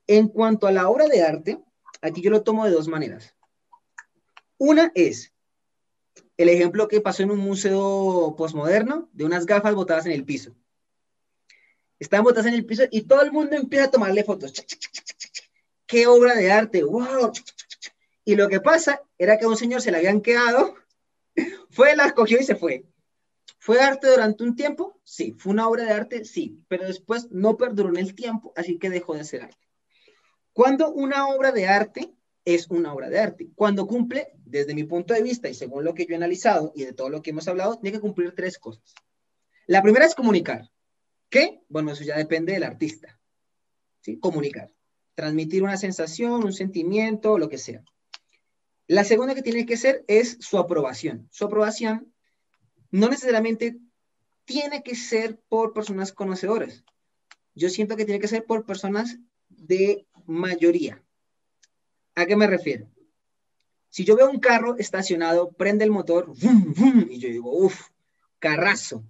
En 0.08 0.28
cuanto 0.28 0.68
a 0.68 0.72
la 0.72 0.90
obra 0.90 1.08
de 1.08 1.22
arte, 1.22 1.60
aquí 2.04 2.22
yo 2.22 2.30
lo 2.30 2.44
tomo 2.44 2.66
de 2.66 2.72
dos 2.72 2.88
maneras. 2.88 3.36
Una 4.58 4.92
es 4.94 5.34
el 6.38 6.50
ejemplo 6.50 6.88
que 6.88 7.02
pasó 7.02 7.24
en 7.24 7.32
un 7.32 7.40
museo 7.40 8.36
posmoderno 8.38 9.10
de 9.14 9.26
unas 9.26 9.46
gafas 9.46 9.74
botadas 9.74 10.06
en 10.06 10.12
el 10.12 10.26
piso. 10.26 10.54
Estaban 12.00 12.26
botadas 12.26 12.48
en 12.48 12.56
el 12.56 12.66
piso 12.66 12.84
y 12.92 13.04
todo 13.04 13.22
el 13.22 13.32
mundo 13.32 13.56
empieza 13.56 13.86
a 13.86 13.92
tomarle 13.92 14.24
fotos. 14.24 14.54
¡Qué 15.88 16.06
obra 16.08 16.36
de 16.36 16.52
arte! 16.52 16.84
¡Wow! 16.84 17.32
Y 18.26 18.36
lo 18.36 18.50
que 18.50 18.60
pasa 18.60 19.02
era 19.18 19.38
que 19.38 19.46
a 19.46 19.50
un 19.50 19.58
señor 19.58 19.82
se 19.82 19.92
le 19.92 19.98
habían 19.98 20.22
quedado, 20.22 20.76
fue, 21.70 21.96
la 21.96 22.14
cogió 22.14 22.40
y 22.40 22.44
se 22.44 22.56
fue. 22.56 22.86
¿Fue 23.60 23.80
arte 23.80 24.10
durante 24.10 24.44
un 24.44 24.56
tiempo? 24.56 25.00
Sí. 25.04 25.36
¿Fue 25.38 25.54
una 25.54 25.70
obra 25.70 25.86
de 25.86 25.92
arte? 25.92 26.26
Sí. 26.26 26.60
Pero 26.68 26.86
después 26.86 27.32
no 27.32 27.56
perduró 27.56 27.90
en 27.90 27.98
el 27.98 28.14
tiempo, 28.14 28.52
así 28.58 28.78
que 28.78 28.90
dejó 28.90 29.14
de 29.14 29.24
ser 29.24 29.44
arte. 29.44 29.58
Cuando 30.54 30.92
una 30.92 31.28
obra 31.28 31.52
de 31.52 31.68
arte 31.68 32.14
es 32.46 32.68
una 32.70 32.94
obra 32.94 33.10
de 33.10 33.20
arte. 33.20 33.50
Cuando 33.56 33.88
cumple, 33.88 34.34
desde 34.46 34.76
mi 34.76 34.84
punto 34.84 35.14
de 35.14 35.24
vista 35.24 35.50
y 35.50 35.54
según 35.54 35.84
lo 35.84 35.94
que 35.94 36.06
yo 36.06 36.14
he 36.14 36.18
analizado 36.18 36.72
y 36.76 36.84
de 36.86 36.94
todo 36.94 37.10
lo 37.10 37.22
que 37.22 37.32
hemos 37.32 37.48
hablado, 37.48 37.80
tiene 37.80 37.98
que 37.98 38.02
cumplir 38.02 38.34
tres 38.36 38.60
cosas. 38.60 38.94
La 39.66 39.82
primera 39.82 40.06
es 40.06 40.16
comunicar. 40.16 40.70
¿Qué? 41.30 41.62
Bueno, 41.70 41.92
eso 41.92 42.04
ya 42.04 42.18
depende 42.18 42.54
del 42.54 42.64
artista. 42.64 43.20
¿Sí? 44.02 44.20
Comunicar. 44.20 44.72
Transmitir 45.16 45.64
una 45.64 45.78
sensación, 45.78 46.44
un 46.44 46.54
sentimiento, 46.54 47.38
lo 47.38 47.50
que 47.50 47.58
sea. 47.58 47.84
La 48.88 49.04
segunda 49.04 49.34
que 49.34 49.42
tiene 49.42 49.66
que 49.66 49.78
ser 49.78 50.04
es 50.08 50.38
su 50.40 50.58
aprobación. 50.58 51.28
Su 51.32 51.46
aprobación 51.46 52.14
no 52.92 53.10
necesariamente 53.10 53.80
tiene 54.46 54.84
que 54.84 54.96
ser 54.96 55.40
por 55.48 55.74
personas 55.74 56.12
conocedoras. 56.12 56.84
Yo 57.56 57.70
siento 57.70 57.96
que 57.96 58.06
tiene 58.06 58.20
que 58.20 58.28
ser 58.28 58.46
por 58.46 58.66
personas 58.66 59.18
de 59.50 60.06
mayoría. 60.26 61.04
¿A 62.16 62.26
qué 62.26 62.36
me 62.36 62.48
refiero? 62.48 62.88
Si 63.90 64.06
yo 64.06 64.16
veo 64.16 64.30
un 64.30 64.40
carro 64.40 64.76
estacionado, 64.78 65.52
prende 65.52 65.84
el 65.84 65.92
motor, 65.92 66.32
y 67.10 67.20
yo 67.20 67.30
digo, 67.30 67.52
uff, 67.52 67.90
carrazo, 68.40 69.04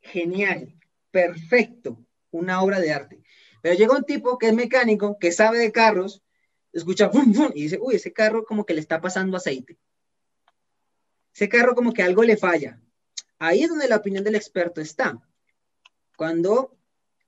genial, 0.00 0.74
perfecto, 1.10 2.04
una 2.30 2.62
obra 2.62 2.78
de 2.78 2.92
arte. 2.92 3.22
Pero 3.62 3.74
llega 3.74 3.96
un 3.96 4.04
tipo 4.04 4.38
que 4.38 4.48
es 4.48 4.54
mecánico, 4.54 5.18
que 5.18 5.32
sabe 5.32 5.58
de 5.58 5.72
carros, 5.72 6.22
escucha, 6.72 7.10
y 7.54 7.62
dice, 7.62 7.78
uy, 7.80 7.96
ese 7.96 8.12
carro 8.12 8.44
como 8.44 8.66
que 8.66 8.74
le 8.74 8.80
está 8.80 9.00
pasando 9.00 9.36
aceite. 9.36 9.78
Ese 11.34 11.48
carro 11.48 11.74
como 11.74 11.92
que 11.92 12.02
algo 12.02 12.22
le 12.22 12.36
falla. 12.36 12.80
Ahí 13.38 13.62
es 13.62 13.68
donde 13.68 13.88
la 13.88 13.96
opinión 13.96 14.24
del 14.24 14.36
experto 14.36 14.80
está. 14.80 15.20
Cuando 16.16 16.76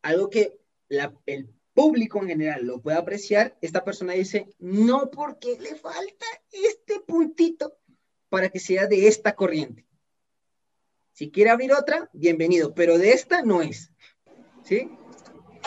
algo 0.02 0.30
que 0.30 0.58
el 0.88 1.54
público 1.78 2.18
en 2.20 2.26
general 2.26 2.66
lo 2.66 2.80
puede 2.80 2.98
apreciar, 2.98 3.56
esta 3.60 3.84
persona 3.84 4.12
dice, 4.14 4.48
no 4.58 5.12
porque 5.12 5.56
le 5.60 5.76
falta 5.76 6.26
este 6.50 6.98
puntito 7.06 7.72
para 8.28 8.48
que 8.48 8.58
sea 8.58 8.88
de 8.88 9.06
esta 9.06 9.36
corriente. 9.36 9.86
Si 11.12 11.30
quiere 11.30 11.50
abrir 11.50 11.72
otra, 11.72 12.10
bienvenido, 12.12 12.74
pero 12.74 12.98
de 12.98 13.12
esta 13.12 13.42
no 13.42 13.62
es. 13.62 13.92
¿Sí? 14.64 14.90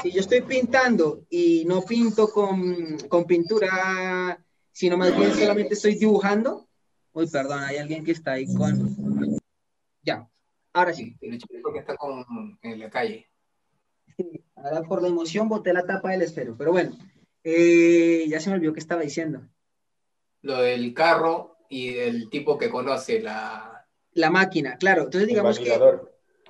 Si 0.04 0.12
yo 0.12 0.20
estoy 0.20 0.42
pintando 0.42 1.26
y 1.30 1.64
no 1.64 1.82
pinto 1.82 2.28
con, 2.28 2.98
con 3.08 3.24
pintura, 3.24 4.38
sino 4.70 4.98
más 4.98 5.16
bien 5.16 5.34
solamente 5.34 5.76
estoy 5.76 5.96
dibujando, 5.96 6.68
uy, 7.14 7.28
perdón, 7.28 7.64
hay 7.64 7.78
alguien 7.78 8.04
que 8.04 8.12
está 8.12 8.34
ahí 8.34 8.54
con... 8.54 9.40
Ya, 10.04 10.30
ahora 10.74 10.92
sí. 10.94 11.16
El 11.22 11.38
chico 11.38 11.72
que 11.72 11.80
está 11.80 11.96
con, 11.96 12.26
en 12.64 12.80
la 12.80 12.90
calle. 12.90 13.31
Sí, 14.22 14.44
ahora 14.56 14.84
por 14.84 15.02
la 15.02 15.08
emoción 15.08 15.50
boté 15.50 15.74
la 15.74 15.86
tapa 15.86 16.12
del 16.12 16.22
esfero, 16.22 16.56
pero 16.58 16.72
bueno, 16.72 16.98
eh, 17.44 18.26
ya 18.28 18.40
se 18.40 18.50
me 18.50 18.56
olvidó 18.56 18.74
que 18.74 18.80
estaba 18.80 19.02
diciendo. 19.02 19.42
Lo 20.42 20.62
del 20.62 20.94
carro 20.94 21.58
y 21.70 21.94
del 21.94 22.30
tipo 22.30 22.58
que 22.58 22.70
conoce 22.70 23.22
la... 23.22 23.88
La 24.14 24.30
máquina, 24.30 24.78
claro. 24.78 25.04
Entonces 25.04 25.28
digamos 25.28 25.60
que... 25.60 25.72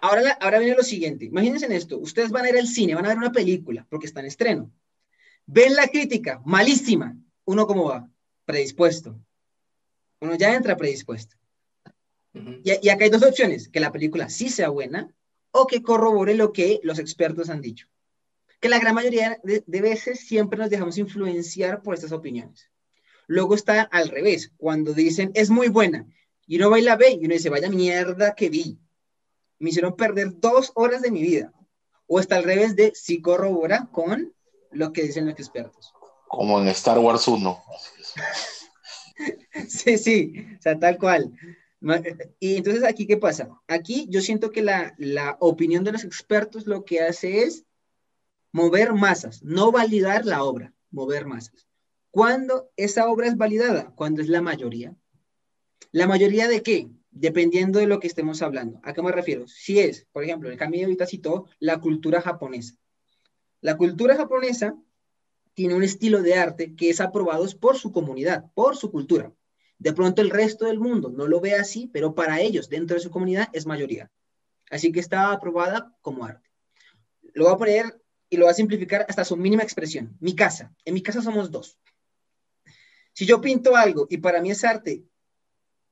Ahora, 0.04 0.32
ahora 0.42 0.60
viene 0.60 0.76
lo 0.76 0.84
siguiente. 0.84 1.26
Imagínense 1.26 1.68
en 1.68 1.74
esto. 1.74 2.00
Ustedes 2.00 2.32
van 2.32 2.46
a 2.46 2.50
ir 2.50 2.58
al 2.58 2.68
cine, 2.68 2.96
van 2.96 3.06
a 3.06 3.10
ver 3.10 3.18
una 3.18 3.32
película, 3.32 3.86
porque 3.88 4.08
está 4.08 4.20
en 4.20 4.26
estreno. 4.26 4.72
Ven 5.46 5.76
la 5.76 5.88
crítica, 5.88 6.42
malísima. 6.44 7.16
Uno 7.46 7.68
cómo 7.68 7.86
va? 7.86 8.10
Predispuesto. 8.46 9.16
Uno 10.20 10.36
ya 10.36 10.56
entra 10.56 10.76
predispuesto 10.76 11.36
y, 12.34 12.90
acá 12.90 13.04
hay 13.04 13.10
dos 13.10 13.24
opciones, 13.24 13.68
que 13.70 13.80
la 13.80 13.92
película 13.92 14.30
sí 14.30 14.50
sea 14.50 14.70
buena 14.70 15.14
o 15.52 15.68
que 15.68 15.82
corrobore 15.82 16.36
lo 16.36 16.52
que 16.52 16.80
los 16.84 17.00
expertos 17.00 17.50
han 17.50 17.62
dicho. 17.62 17.88
Que 18.60 18.70
la 18.70 18.80
gran 18.80 18.96
mayoría 18.96 19.40
de, 19.44 19.82
veces 19.82 20.20
siempre 20.20 20.60
nos 20.60 20.70
dejamos 20.70 20.98
influenciar 20.98 21.82
por 21.82 21.96
estas 21.96 22.12
opiniones. 22.12 22.70
Luego 23.28 23.56
está 23.56 23.82
al 23.82 24.10
revés, 24.10 24.52
cuando 24.58 24.94
dicen 24.94 25.32
es 25.34 25.50
muy 25.50 25.70
buena 25.70 26.06
y 26.46 26.58
uno 26.58 26.70
va 26.70 26.80
y 26.80 26.84
la 26.84 26.96
ve 26.96 27.12
y 27.12 27.26
uno 27.26 27.34
dice 27.34 27.50
vaya 27.50 27.70
mierda 27.70 28.36
que 28.36 28.50
vi. 28.50 28.78
Me 29.60 29.70
hicieron 29.70 29.96
perder 29.96 30.40
dos 30.40 30.72
horas 30.76 31.02
de 31.02 31.12
mi 31.12 31.22
vida. 31.22 31.54
O 32.08 32.20
está 32.20 32.38
al 32.38 32.44
revés 32.44 32.76
de 32.76 32.92
si 32.94 33.22
corrobora 33.22 33.88
con 33.92 34.34
lo 34.72 34.92
que 34.92 35.04
dicen 35.04 35.26
los 35.26 35.34
expertos. 35.36 35.94
Como 36.28 36.60
en 36.60 36.68
Star 36.70 37.00
Wars 37.00 37.28
1. 37.28 37.64
sí, 39.68 39.98
sí, 39.98 40.46
o 40.58 40.62
sea, 40.62 40.80
tal 40.80 40.98
cual. 40.98 41.32
Y 42.39 42.58
entonces 42.58 42.84
aquí, 42.84 43.08
¿qué 43.08 43.17
pasa? 43.17 43.50
Aquí 43.67 44.06
yo 44.10 44.22
siento 44.22 44.52
que 44.52 44.62
la, 44.62 44.94
la 44.98 45.38
opinión 45.39 45.84
de 45.84 45.91
los 45.91 46.04
expertos 46.04 46.67
lo 46.67 46.86
que 46.86 47.02
hace 47.02 47.44
es 47.44 47.65
mover 48.52 48.94
masas, 48.94 49.41
no 49.44 49.72
validar 49.72 50.26
la 50.26 50.44
obra, 50.44 50.74
mover 50.91 51.26
masas. 51.26 51.67
¿Cuándo 52.12 52.70
esa 52.76 53.10
obra 53.10 53.28
es 53.28 53.38
validada? 53.38 53.94
Cuando 53.96 54.22
es 54.22 54.28
la 54.28 54.41
mayoría. 54.41 54.96
¿La 55.91 56.08
mayoría 56.08 56.48
de 56.48 56.62
qué? 56.62 56.89
Dependiendo 57.10 57.80
de 57.80 57.88
lo 57.88 58.00
que 58.00 58.08
estemos 58.08 58.41
hablando. 58.41 58.80
¿A 58.84 58.94
qué 58.94 59.02
me 59.02 59.12
refiero? 59.12 59.48
Si 59.48 59.80
es, 59.80 60.06
por 60.12 60.24
ejemplo, 60.24 60.50
el 60.50 60.58
Camilo 60.58 60.86
ahorita 60.86 61.08
citó 61.08 61.48
la 61.60 61.80
cultura 61.80 62.22
japonesa. 62.22 62.76
La 63.62 63.78
cultura 63.78 64.15
japonesa 64.15 64.76
tiene 65.54 65.76
un 65.76 65.84
estilo 65.84 66.22
de 66.22 66.36
arte 66.36 66.76
que 66.76 66.89
es 66.89 67.02
aprobado 67.02 67.46
por 67.60 67.78
su 67.78 67.91
comunidad, 67.91 68.52
por 68.54 68.78
su 68.78 68.91
cultura. 68.91 69.34
De 69.82 69.94
pronto 69.94 70.22
el 70.22 70.30
resto 70.30 70.65
del 70.65 70.80
mundo 70.80 71.10
no 71.10 71.26
lo 71.26 71.39
ve 71.39 71.56
así, 71.56 71.89
pero 71.91 72.13
para 72.13 72.39
ellos, 72.39 72.70
dentro 72.70 72.94
de 72.94 73.02
su 73.02 73.10
comunidad, 73.10 73.50
es 73.52 73.65
mayoría. 73.65 74.12
Así 74.70 74.91
que 74.91 75.00
está 75.00 75.32
aprobada 75.32 75.98
como 76.04 76.24
arte. 76.24 76.52
Lo 77.34 77.46
voy 77.46 77.54
a 77.54 77.58
poner 77.58 78.02
y 78.30 78.38
lo 78.38 78.46
voy 78.46 78.52
a 78.52 78.54
simplificar 78.54 79.08
hasta 79.10 79.26
su 79.26 79.36
mínima 79.36 79.63
expresión. 79.63 80.15
Mi 80.20 80.36
casa. 80.36 80.72
En 80.86 80.94
mi 80.94 81.02
casa 81.02 81.24
somos 81.24 81.50
dos. 81.50 81.80
Si 83.13 83.26
yo 83.26 83.41
pinto 83.41 83.76
algo 83.76 84.06
y 84.08 84.17
para 84.17 84.39
mí 84.39 84.52
es 84.52 84.63
arte 84.63 85.04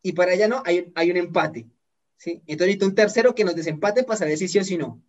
y 0.03 0.11
para 0.11 0.35
ella 0.35 0.47
no, 0.47 0.61
hay, 0.67 1.09
un 1.09 1.17
empate. 1.17 1.65
¿sí? 2.15 2.43
Entonces 2.45 2.67
necesito 2.67 2.85
un 2.85 2.93
tercero 2.93 3.33
que 3.33 3.43
nos 3.43 3.55
desempate 3.55 4.03
para 4.03 4.17
saber 4.17 4.37
si 4.37 4.47
sí 4.47 4.59
o 4.59 4.63
si 4.63 4.77
no. 4.77 5.01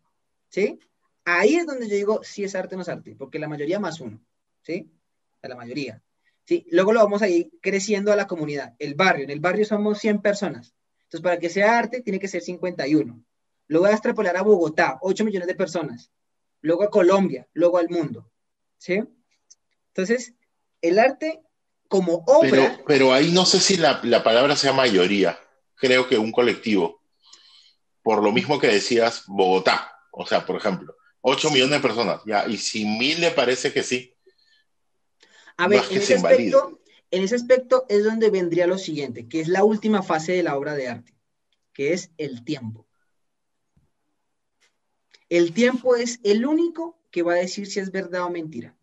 ¿sí? 0.48 0.78
Ahí 1.26 1.56
es 1.56 1.66
donde 1.66 1.86
yo 1.86 1.96
digo 1.96 2.20
si 2.24 2.44
es 2.44 2.54
arte 2.54 2.76
o 2.76 2.78
no 2.78 2.82
es 2.82 2.88
arte, 2.88 3.14
porque 3.14 3.38
la 3.38 3.46
mayoría 3.46 3.78
más 3.78 4.00
uno. 4.00 4.24
¿sí? 4.62 4.90
La 5.42 5.54
mayoría. 5.54 6.02
Luego 6.70 6.92
lo 6.92 7.00
vamos 7.00 7.22
a 7.22 7.28
ir 7.28 7.50
creciendo 7.60 8.12
a 8.12 8.16
la 8.16 8.26
comunidad. 8.26 8.74
El 8.78 8.94
barrio, 8.94 9.24
en 9.24 9.30
el 9.30 9.40
barrio 9.40 9.64
somos 9.64 9.98
100 9.98 10.20
personas. 10.20 10.74
Entonces, 11.04 11.22
para 11.22 11.38
que 11.38 11.48
sea 11.48 11.78
arte, 11.78 12.02
tiene 12.02 12.18
que 12.18 12.28
ser 12.28 12.42
51. 12.42 13.22
Luego 13.68 13.86
a 13.86 13.92
extrapolar 13.92 14.36
a 14.36 14.42
Bogotá, 14.42 14.98
8 15.02 15.24
millones 15.24 15.48
de 15.48 15.54
personas. 15.54 16.10
Luego 16.60 16.82
a 16.82 16.90
Colombia, 16.90 17.48
luego 17.52 17.78
al 17.78 17.88
mundo. 17.88 18.30
¿Sí? 18.78 19.02
Entonces, 19.88 20.34
el 20.82 20.98
arte 20.98 21.42
como 21.88 22.24
obra... 22.26 22.50
Pero, 22.50 22.84
pero 22.86 23.12
ahí 23.12 23.32
no 23.32 23.44
sé 23.44 23.60
si 23.60 23.76
la, 23.76 24.00
la, 24.02 24.22
palabra 24.22 24.56
sea 24.56 24.72
mayoría. 24.72 25.38
Creo 25.74 26.08
que 26.08 26.18
un 26.18 26.32
colectivo. 26.32 27.00
Por 28.02 28.22
lo 28.22 28.32
mismo 28.32 28.58
que 28.58 28.68
decías, 28.68 29.24
Bogotá. 29.26 29.92
O 30.10 30.26
sea, 30.26 30.46
por 30.46 30.56
ejemplo, 30.56 30.94
8 31.22 31.50
millones 31.50 31.72
de 31.72 31.88
personas. 31.88 32.20
Ya, 32.26 32.46
y 32.46 32.56
si 32.56 32.84
mil 32.84 33.20
le 33.20 33.30
parece 33.30 33.72
que 33.72 33.82
sí. 33.82 34.14
A 35.60 35.68
ver, 35.68 35.82
en 35.90 35.98
ese, 35.98 36.14
aspecto, 36.14 36.80
en 37.10 37.22
ese 37.22 37.34
aspecto 37.34 37.84
es 37.90 38.02
donde 38.02 38.30
vendría 38.30 38.66
lo 38.66 38.78
siguiente, 38.78 39.28
que 39.28 39.40
es 39.40 39.48
la 39.48 39.62
última 39.62 40.02
fase 40.02 40.32
de 40.32 40.42
la 40.42 40.56
obra 40.56 40.74
de 40.74 40.88
arte, 40.88 41.14
que 41.74 41.92
es 41.92 42.12
el 42.16 42.44
tiempo. 42.44 42.86
El 45.28 45.52
tiempo 45.52 45.96
es 45.96 46.18
el 46.22 46.46
único 46.46 46.98
que 47.10 47.22
va 47.22 47.34
a 47.34 47.36
decir 47.36 47.66
si 47.66 47.78
es 47.78 47.92
verdad 47.92 48.24
o 48.24 48.30
mentira. 48.30 48.74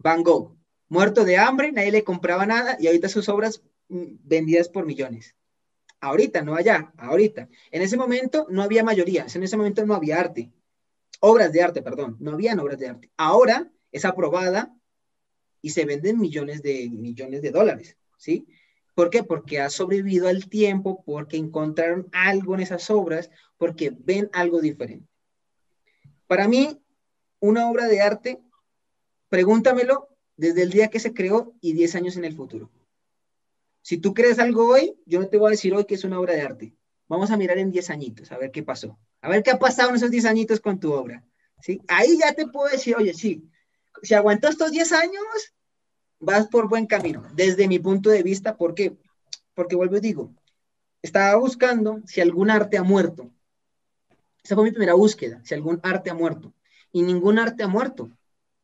Van 0.00 0.22
Gogh, 0.22 0.54
muerto 0.88 1.24
de 1.24 1.38
hambre, 1.38 1.72
nadie 1.72 1.92
le 1.92 2.04
compraba 2.04 2.44
nada 2.44 2.76
y 2.78 2.88
ahorita 2.88 3.08
sus 3.08 3.30
obras 3.30 3.62
mm, 3.88 4.16
vendidas 4.22 4.68
por 4.68 4.84
millones. 4.84 5.34
Ahorita, 5.98 6.42
no 6.42 6.56
allá, 6.56 6.92
ahorita. 6.98 7.48
En 7.70 7.80
ese 7.80 7.96
momento 7.96 8.46
no 8.50 8.62
había 8.62 8.84
mayoría, 8.84 9.24
en 9.34 9.42
ese 9.44 9.56
momento 9.56 9.86
no 9.86 9.94
había 9.94 10.20
arte. 10.20 10.52
Obras 11.20 11.52
de 11.52 11.62
arte, 11.62 11.80
perdón, 11.80 12.18
no 12.20 12.32
habían 12.32 12.60
obras 12.60 12.78
de 12.78 12.88
arte. 12.88 13.10
Ahora 13.16 13.72
es 13.92 14.04
aprobada 14.04 14.76
y 15.62 15.70
se 15.70 15.84
venden 15.84 16.18
millones 16.18 16.62
de, 16.62 16.90
millones 16.90 17.40
de 17.40 17.52
dólares, 17.52 17.96
¿sí? 18.18 18.46
¿Por 18.94 19.08
qué? 19.08 19.22
Porque 19.22 19.60
ha 19.60 19.70
sobrevivido 19.70 20.28
al 20.28 20.48
tiempo, 20.48 21.02
porque 21.06 21.38
encontraron 21.38 22.08
algo 22.12 22.54
en 22.54 22.60
esas 22.60 22.90
obras, 22.90 23.30
porque 23.56 23.90
ven 23.96 24.28
algo 24.34 24.60
diferente. 24.60 25.08
Para 26.26 26.46
mí, 26.48 26.82
una 27.40 27.70
obra 27.70 27.88
de 27.88 28.02
arte, 28.02 28.42
pregúntamelo 29.28 30.08
desde 30.36 30.62
el 30.62 30.70
día 30.70 30.88
que 30.88 31.00
se 31.00 31.14
creó 31.14 31.54
y 31.60 31.72
10 31.72 31.94
años 31.94 32.16
en 32.16 32.24
el 32.24 32.34
futuro. 32.34 32.70
Si 33.80 33.98
tú 33.98 34.12
crees 34.12 34.38
algo 34.38 34.66
hoy, 34.66 34.94
yo 35.06 35.20
no 35.20 35.28
te 35.28 35.38
voy 35.38 35.48
a 35.48 35.50
decir 35.50 35.74
hoy 35.74 35.84
que 35.84 35.94
es 35.94 36.04
una 36.04 36.20
obra 36.20 36.34
de 36.34 36.42
arte. 36.42 36.74
Vamos 37.08 37.30
a 37.30 37.36
mirar 37.36 37.58
en 37.58 37.70
10 37.70 37.90
añitos, 37.90 38.30
a 38.30 38.38
ver 38.38 38.50
qué 38.50 38.62
pasó. 38.62 38.98
A 39.20 39.28
ver 39.28 39.42
qué 39.42 39.50
ha 39.50 39.58
pasado 39.58 39.90
en 39.90 39.96
esos 39.96 40.10
10 40.10 40.24
añitos 40.26 40.60
con 40.60 40.78
tu 40.78 40.92
obra. 40.92 41.24
¿sí? 41.60 41.80
Ahí 41.88 42.18
ya 42.18 42.32
te 42.32 42.46
puedo 42.46 42.70
decir, 42.70 42.96
oye, 42.96 43.14
sí, 43.14 43.48
si 44.02 44.14
aguantó 44.14 44.48
estos 44.48 44.70
10 44.70 44.92
años, 44.92 45.54
vas 46.18 46.48
por 46.48 46.68
buen 46.68 46.86
camino, 46.86 47.26
desde 47.34 47.68
mi 47.68 47.78
punto 47.78 48.10
de 48.10 48.22
vista, 48.22 48.56
¿por 48.56 48.74
qué? 48.74 48.96
Porque 49.54 49.76
vuelvo 49.76 49.96
y 49.96 50.00
digo, 50.00 50.34
estaba 51.02 51.36
buscando 51.36 52.00
si 52.06 52.20
algún 52.20 52.50
arte 52.50 52.78
ha 52.78 52.82
muerto. 52.82 53.30
Esa 54.42 54.54
fue 54.54 54.64
mi 54.64 54.70
primera 54.70 54.94
búsqueda, 54.94 55.40
si 55.44 55.54
algún 55.54 55.80
arte 55.82 56.10
ha 56.10 56.14
muerto. 56.14 56.52
Y 56.92 57.02
ningún 57.02 57.38
arte 57.38 57.62
ha 57.62 57.68
muerto, 57.68 58.10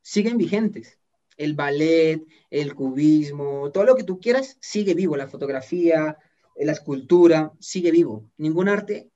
siguen 0.03 0.39
vigentes. 0.39 0.99
El 1.37 1.55
ballet, 1.55 2.25
el 2.51 2.75
cubismo, 2.75 3.71
todo 3.71 3.85
lo 3.85 3.95
que 3.95 4.03
tú 4.03 4.19
quieras, 4.19 4.57
sigue 4.61 4.95
vivo. 4.95 5.17
La 5.17 5.29
fotografía, 5.29 6.19
la 6.57 6.73
escultura, 6.73 7.53
sigue 7.61 7.93
vivo. 7.93 8.29
Ningún 8.37 8.69
arte 8.69 9.09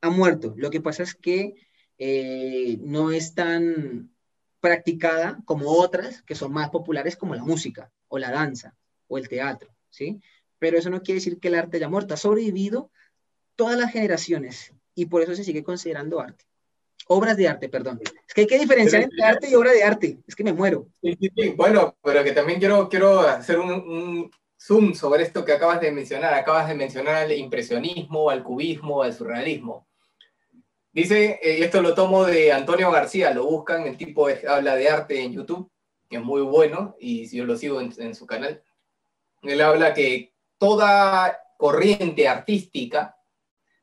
ha 0.00 0.10
muerto. 0.10 0.54
Lo 0.56 0.70
que 0.70 0.80
pasa 0.80 1.02
es 1.02 1.14
que 1.14 1.54
eh, 1.98 2.78
no 2.80 3.10
es 3.10 3.34
tan 3.34 4.13
practicada 4.64 5.42
como 5.44 5.72
otras 5.72 6.22
que 6.22 6.34
son 6.34 6.50
más 6.50 6.70
populares 6.70 7.16
como 7.16 7.34
la 7.34 7.44
música 7.44 7.92
o 8.08 8.16
la 8.16 8.30
danza 8.30 8.74
o 9.08 9.18
el 9.18 9.28
teatro, 9.28 9.68
¿sí? 9.90 10.22
Pero 10.58 10.78
eso 10.78 10.88
no 10.88 11.02
quiere 11.02 11.18
decir 11.18 11.38
que 11.38 11.48
el 11.48 11.56
arte 11.56 11.76
haya 11.76 11.90
muerto, 11.90 12.14
ha 12.14 12.16
sobrevivido 12.16 12.90
todas 13.56 13.78
las 13.78 13.92
generaciones 13.92 14.72
y 14.94 15.04
por 15.04 15.20
eso 15.20 15.34
se 15.34 15.44
sigue 15.44 15.62
considerando 15.62 16.18
arte. 16.18 16.46
Obras 17.08 17.36
de 17.36 17.46
arte, 17.46 17.68
perdón. 17.68 18.00
Es 18.26 18.32
que 18.32 18.40
hay 18.40 18.46
que 18.46 18.58
diferenciar 18.58 19.02
entre 19.02 19.22
arte 19.22 19.50
y 19.50 19.54
obra 19.54 19.70
de 19.70 19.84
arte. 19.84 20.18
Es 20.26 20.34
que 20.34 20.44
me 20.44 20.54
muero. 20.54 20.88
Sí, 21.02 21.14
sí, 21.20 21.30
sí. 21.36 21.48
Bueno, 21.50 21.98
pero 22.02 22.24
que 22.24 22.32
también 22.32 22.58
quiero, 22.58 22.88
quiero 22.88 23.20
hacer 23.20 23.58
un, 23.58 23.70
un 23.70 24.30
zoom 24.58 24.94
sobre 24.94 25.24
esto 25.24 25.44
que 25.44 25.52
acabas 25.52 25.82
de 25.82 25.92
mencionar. 25.92 26.32
Acabas 26.32 26.68
de 26.68 26.74
mencionar 26.74 27.16
al 27.16 27.32
impresionismo, 27.32 28.30
al 28.30 28.42
cubismo, 28.42 29.02
al 29.02 29.12
surrealismo. 29.12 29.86
Dice, 30.94 31.40
eh, 31.42 31.58
y 31.58 31.62
esto 31.64 31.82
lo 31.82 31.92
tomo 31.92 32.24
de 32.24 32.52
Antonio 32.52 32.88
García, 32.92 33.34
lo 33.34 33.44
buscan, 33.44 33.84
el 33.84 33.96
tipo 33.96 34.28
habla 34.48 34.76
de 34.76 34.88
arte 34.88 35.20
en 35.20 35.32
YouTube, 35.32 35.68
que 36.08 36.18
es 36.18 36.22
muy 36.22 36.40
bueno, 36.42 36.94
y 37.00 37.26
yo 37.36 37.44
lo 37.44 37.56
sigo 37.56 37.80
en, 37.80 38.14
su 38.14 38.26
canal. 38.26 38.62
Él 39.42 39.60
habla 39.60 39.92
que 39.92 40.32
toda 40.56 41.36
corriente 41.56 42.28
artística, 42.28 43.18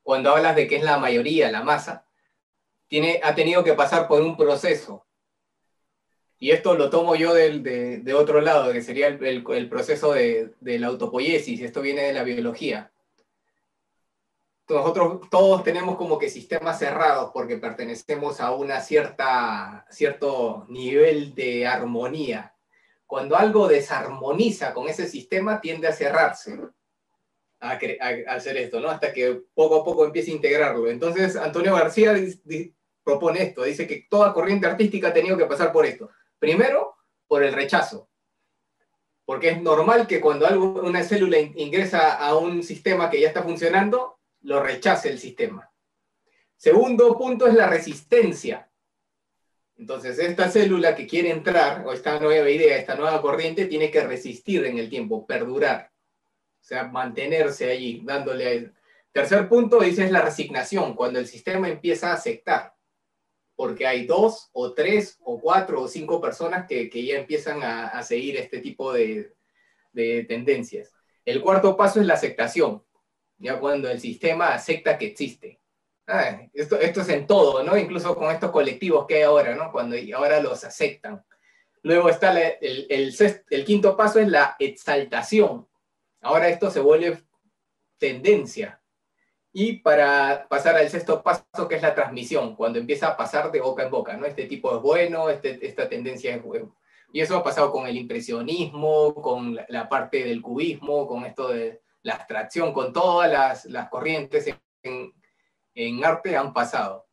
cuando 0.02 0.30
hablas 0.30 0.56
de 0.56 0.66
que 0.66 0.76
es 0.76 0.84
la 0.84 0.96
mayoría, 0.96 1.52
la 1.52 1.62
masa, 1.62 2.06
tiene, 2.88 3.20
ha 3.22 3.34
tenido 3.34 3.62
que 3.62 3.74
pasar 3.74 4.08
por 4.08 4.22
un 4.22 4.34
proceso. 4.34 5.04
Y 6.38 6.50
esto 6.50 6.74
lo 6.76 6.88
tomo 6.88 7.14
yo 7.14 7.34
de, 7.34 7.60
de, 7.60 8.14
otro 8.14 8.40
lado, 8.40 8.72
que 8.72 8.80
sería 8.80 9.08
el, 9.08 9.44
el, 9.46 9.68
proceso 9.68 10.14
de, 10.14 10.54
de 10.60 10.78
la 10.78 10.86
autopoiesis, 10.86 11.60
esto 11.60 11.82
viene 11.82 12.04
de 12.04 12.14
la 12.14 12.22
biología 12.22 12.91
nosotros 14.74 15.20
todos 15.30 15.62
tenemos 15.64 15.96
como 15.96 16.18
que 16.18 16.28
sistemas 16.28 16.78
cerrados 16.78 17.30
porque 17.32 17.56
pertenecemos 17.56 18.40
a 18.40 18.52
una 18.52 18.80
cierta, 18.80 19.86
cierto 19.90 20.66
nivel 20.68 21.34
de 21.34 21.66
armonía. 21.66 22.54
Cuando 23.06 23.36
algo 23.36 23.68
desarmoniza 23.68 24.72
con 24.72 24.88
ese 24.88 25.06
sistema, 25.08 25.60
tiende 25.60 25.88
a 25.88 25.92
cerrarse 25.92 26.58
a, 27.62 27.78
hacer 28.34 28.56
esto, 28.56 28.80
¿no? 28.80 28.90
Hasta 28.90 29.12
que 29.12 29.42
poco 29.54 29.80
a 29.80 29.84
poco 29.84 30.04
empiece 30.04 30.32
a 30.32 30.34
integrarlo. 30.34 30.88
Entonces, 30.88 31.36
Antonio 31.36 31.74
García 31.74 32.14
propone 33.04 33.42
esto, 33.42 33.62
dice 33.62 33.86
que 33.86 34.06
toda 34.10 34.32
corriente 34.32 34.66
artística 34.66 35.08
ha 35.08 35.12
tenido 35.12 35.36
que 35.36 35.46
pasar 35.46 35.72
por 35.72 35.86
esto. 35.86 36.10
Primero, 36.38 36.96
por 37.28 37.42
el 37.42 37.52
rechazo. 37.52 38.08
Porque 39.24 39.50
es 39.50 39.62
normal 39.62 40.06
que 40.08 40.20
cuando 40.20 40.46
algo, 40.46 40.82
una 40.82 41.04
célula 41.04 41.38
ingresa 41.38 42.16
a 42.16 42.36
un 42.36 42.62
sistema 42.62 43.08
que 43.08 43.20
ya 43.20 43.28
está 43.28 43.42
funcionando, 43.42 44.18
lo 44.42 44.62
rechace 44.62 45.10
el 45.10 45.18
sistema. 45.18 45.70
Segundo 46.56 47.16
punto 47.18 47.46
es 47.46 47.54
la 47.54 47.66
resistencia. 47.66 48.70
Entonces, 49.76 50.18
esta 50.18 50.48
célula 50.50 50.94
que 50.94 51.06
quiere 51.06 51.30
entrar, 51.30 51.84
o 51.86 51.92
esta 51.92 52.20
nueva 52.20 52.48
idea, 52.48 52.76
esta 52.76 52.94
nueva 52.94 53.20
corriente, 53.20 53.66
tiene 53.66 53.90
que 53.90 54.04
resistir 54.04 54.64
en 54.64 54.78
el 54.78 54.88
tiempo, 54.88 55.26
perdurar. 55.26 55.90
O 56.60 56.64
sea, 56.64 56.84
mantenerse 56.84 57.70
allí, 57.70 58.02
dándole 58.04 58.46
a 58.46 58.50
él. 58.52 58.74
Tercer 59.10 59.48
punto, 59.48 59.80
dice, 59.80 60.04
es 60.04 60.12
la 60.12 60.22
resignación, 60.22 60.94
cuando 60.94 61.18
el 61.18 61.26
sistema 61.26 61.68
empieza 61.68 62.10
a 62.10 62.14
aceptar. 62.14 62.76
Porque 63.56 63.86
hay 63.86 64.06
dos, 64.06 64.48
o 64.52 64.72
tres, 64.72 65.18
o 65.24 65.40
cuatro, 65.40 65.82
o 65.82 65.88
cinco 65.88 66.20
personas 66.20 66.66
que, 66.68 66.88
ya 67.04 67.18
empiezan 67.18 67.62
a, 67.62 68.00
seguir 68.02 68.36
este 68.36 68.60
tipo 68.60 68.92
de, 68.92 69.34
de 69.92 70.24
tendencias. 70.24 70.92
El 71.24 71.40
cuarto 71.42 71.76
paso 71.76 72.00
es 72.00 72.06
la 72.06 72.14
aceptación 72.14 72.82
ya 73.42 73.58
cuando 73.58 73.90
el 73.90 74.00
sistema 74.00 74.54
acepta 74.54 74.96
que 74.96 75.06
existe. 75.06 75.60
Ah, 76.06 76.42
esto, 76.54 76.78
esto 76.78 77.00
es 77.00 77.08
en 77.08 77.26
todo, 77.26 77.62
¿no? 77.64 77.76
Incluso 77.76 78.14
con 78.14 78.32
estos 78.32 78.50
colectivos 78.52 79.06
que 79.06 79.16
hay 79.16 79.22
ahora, 79.22 79.54
¿no? 79.56 79.72
Cuando 79.72 79.96
ahora 80.14 80.40
los 80.40 80.64
aceptan. 80.64 81.24
Luego 81.82 82.08
está 82.08 82.40
el, 82.40 82.86
el, 82.88 83.14
el, 83.50 83.64
quinto 83.64 83.96
paso 83.96 84.20
es 84.20 84.28
la 84.28 84.54
exaltación. 84.60 85.66
Ahora 86.20 86.48
esto 86.48 86.70
se 86.70 86.78
vuelve 86.78 87.20
tendencia. 87.98 88.80
Y 89.52 89.78
para 89.78 90.46
pasar 90.48 90.76
al 90.76 90.88
sexto 90.88 91.22
paso, 91.22 91.68
que 91.68 91.74
es 91.74 91.82
la 91.82 91.94
transmisión, 91.94 92.54
cuando 92.54 92.78
empieza 92.78 93.08
a 93.08 93.16
pasar 93.16 93.50
de 93.50 93.60
boca 93.60 93.82
en 93.82 93.90
boca, 93.90 94.16
¿no? 94.16 94.24
Este 94.24 94.46
tipo 94.46 94.74
es 94.76 94.80
bueno, 94.80 95.28
este, 95.28 95.66
esta 95.66 95.88
tendencia 95.88 96.34
es 96.34 96.42
bueno. 96.42 96.76
Y 97.12 97.20
eso 97.20 97.36
ha 97.36 97.42
pasado 97.42 97.72
con 97.72 97.86
el 97.88 97.96
impresionismo, 97.96 99.14
con 99.14 99.58
la 99.68 99.88
parte 99.88 100.24
del 100.24 100.40
cubismo, 100.40 101.06
con 101.06 101.24
esto 101.26 101.48
de, 101.48 101.82
la 102.02 102.14
abstracción, 102.14 102.72
con 102.72 102.92
todas 102.92 103.30
las, 103.30 103.64
las 103.66 103.88
corrientes 103.88 104.52
en, 104.82 105.12
en, 105.74 106.04
arte 106.04 106.36
han 106.36 106.52
pasado. 106.52 107.06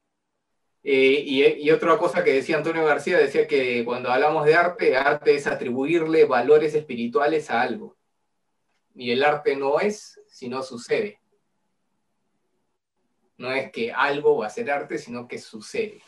Eh, 0.84 1.24
y, 1.60 1.72
otra 1.72 1.98
cosa 1.98 2.24
que 2.24 2.34
decía 2.34 2.58
Antonio 2.58 2.86
García, 2.86 3.18
decía 3.18 3.48
que 3.48 3.84
cuando 3.86 4.10
hablamos 4.12 4.46
de 4.46 4.56
arte, 4.56 4.98
arte 4.98 5.36
es 5.36 5.46
atribuirle 5.46 6.26
valores 6.26 6.74
espirituales 6.74 7.50
a 7.52 7.62
algo. 7.62 7.98
Y 8.96 9.12
el 9.12 9.24
arte 9.24 9.56
no 9.56 9.80
es, 9.80 10.20
sino 10.28 10.64
sucede. 10.64 11.22
No 13.38 13.52
es 13.52 13.72
que 13.72 13.92
algo 13.92 14.38
va 14.38 14.48
a 14.48 14.50
ser 14.50 14.70
arte, 14.72 14.98
sino 14.98 15.28
que 15.28 15.38
sucede. 15.38 16.02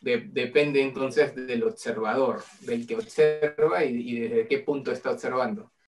depende 0.00 0.80
entonces 0.80 1.34
del 1.34 1.62
observador, 1.64 2.42
del 2.60 2.86
que 2.86 2.96
observa 2.96 3.84
y, 3.84 4.10
y 4.10 4.20
desde 4.20 4.48
qué 4.48 4.58
punto 4.60 4.90
está 4.90 5.10
observando. 5.10 5.70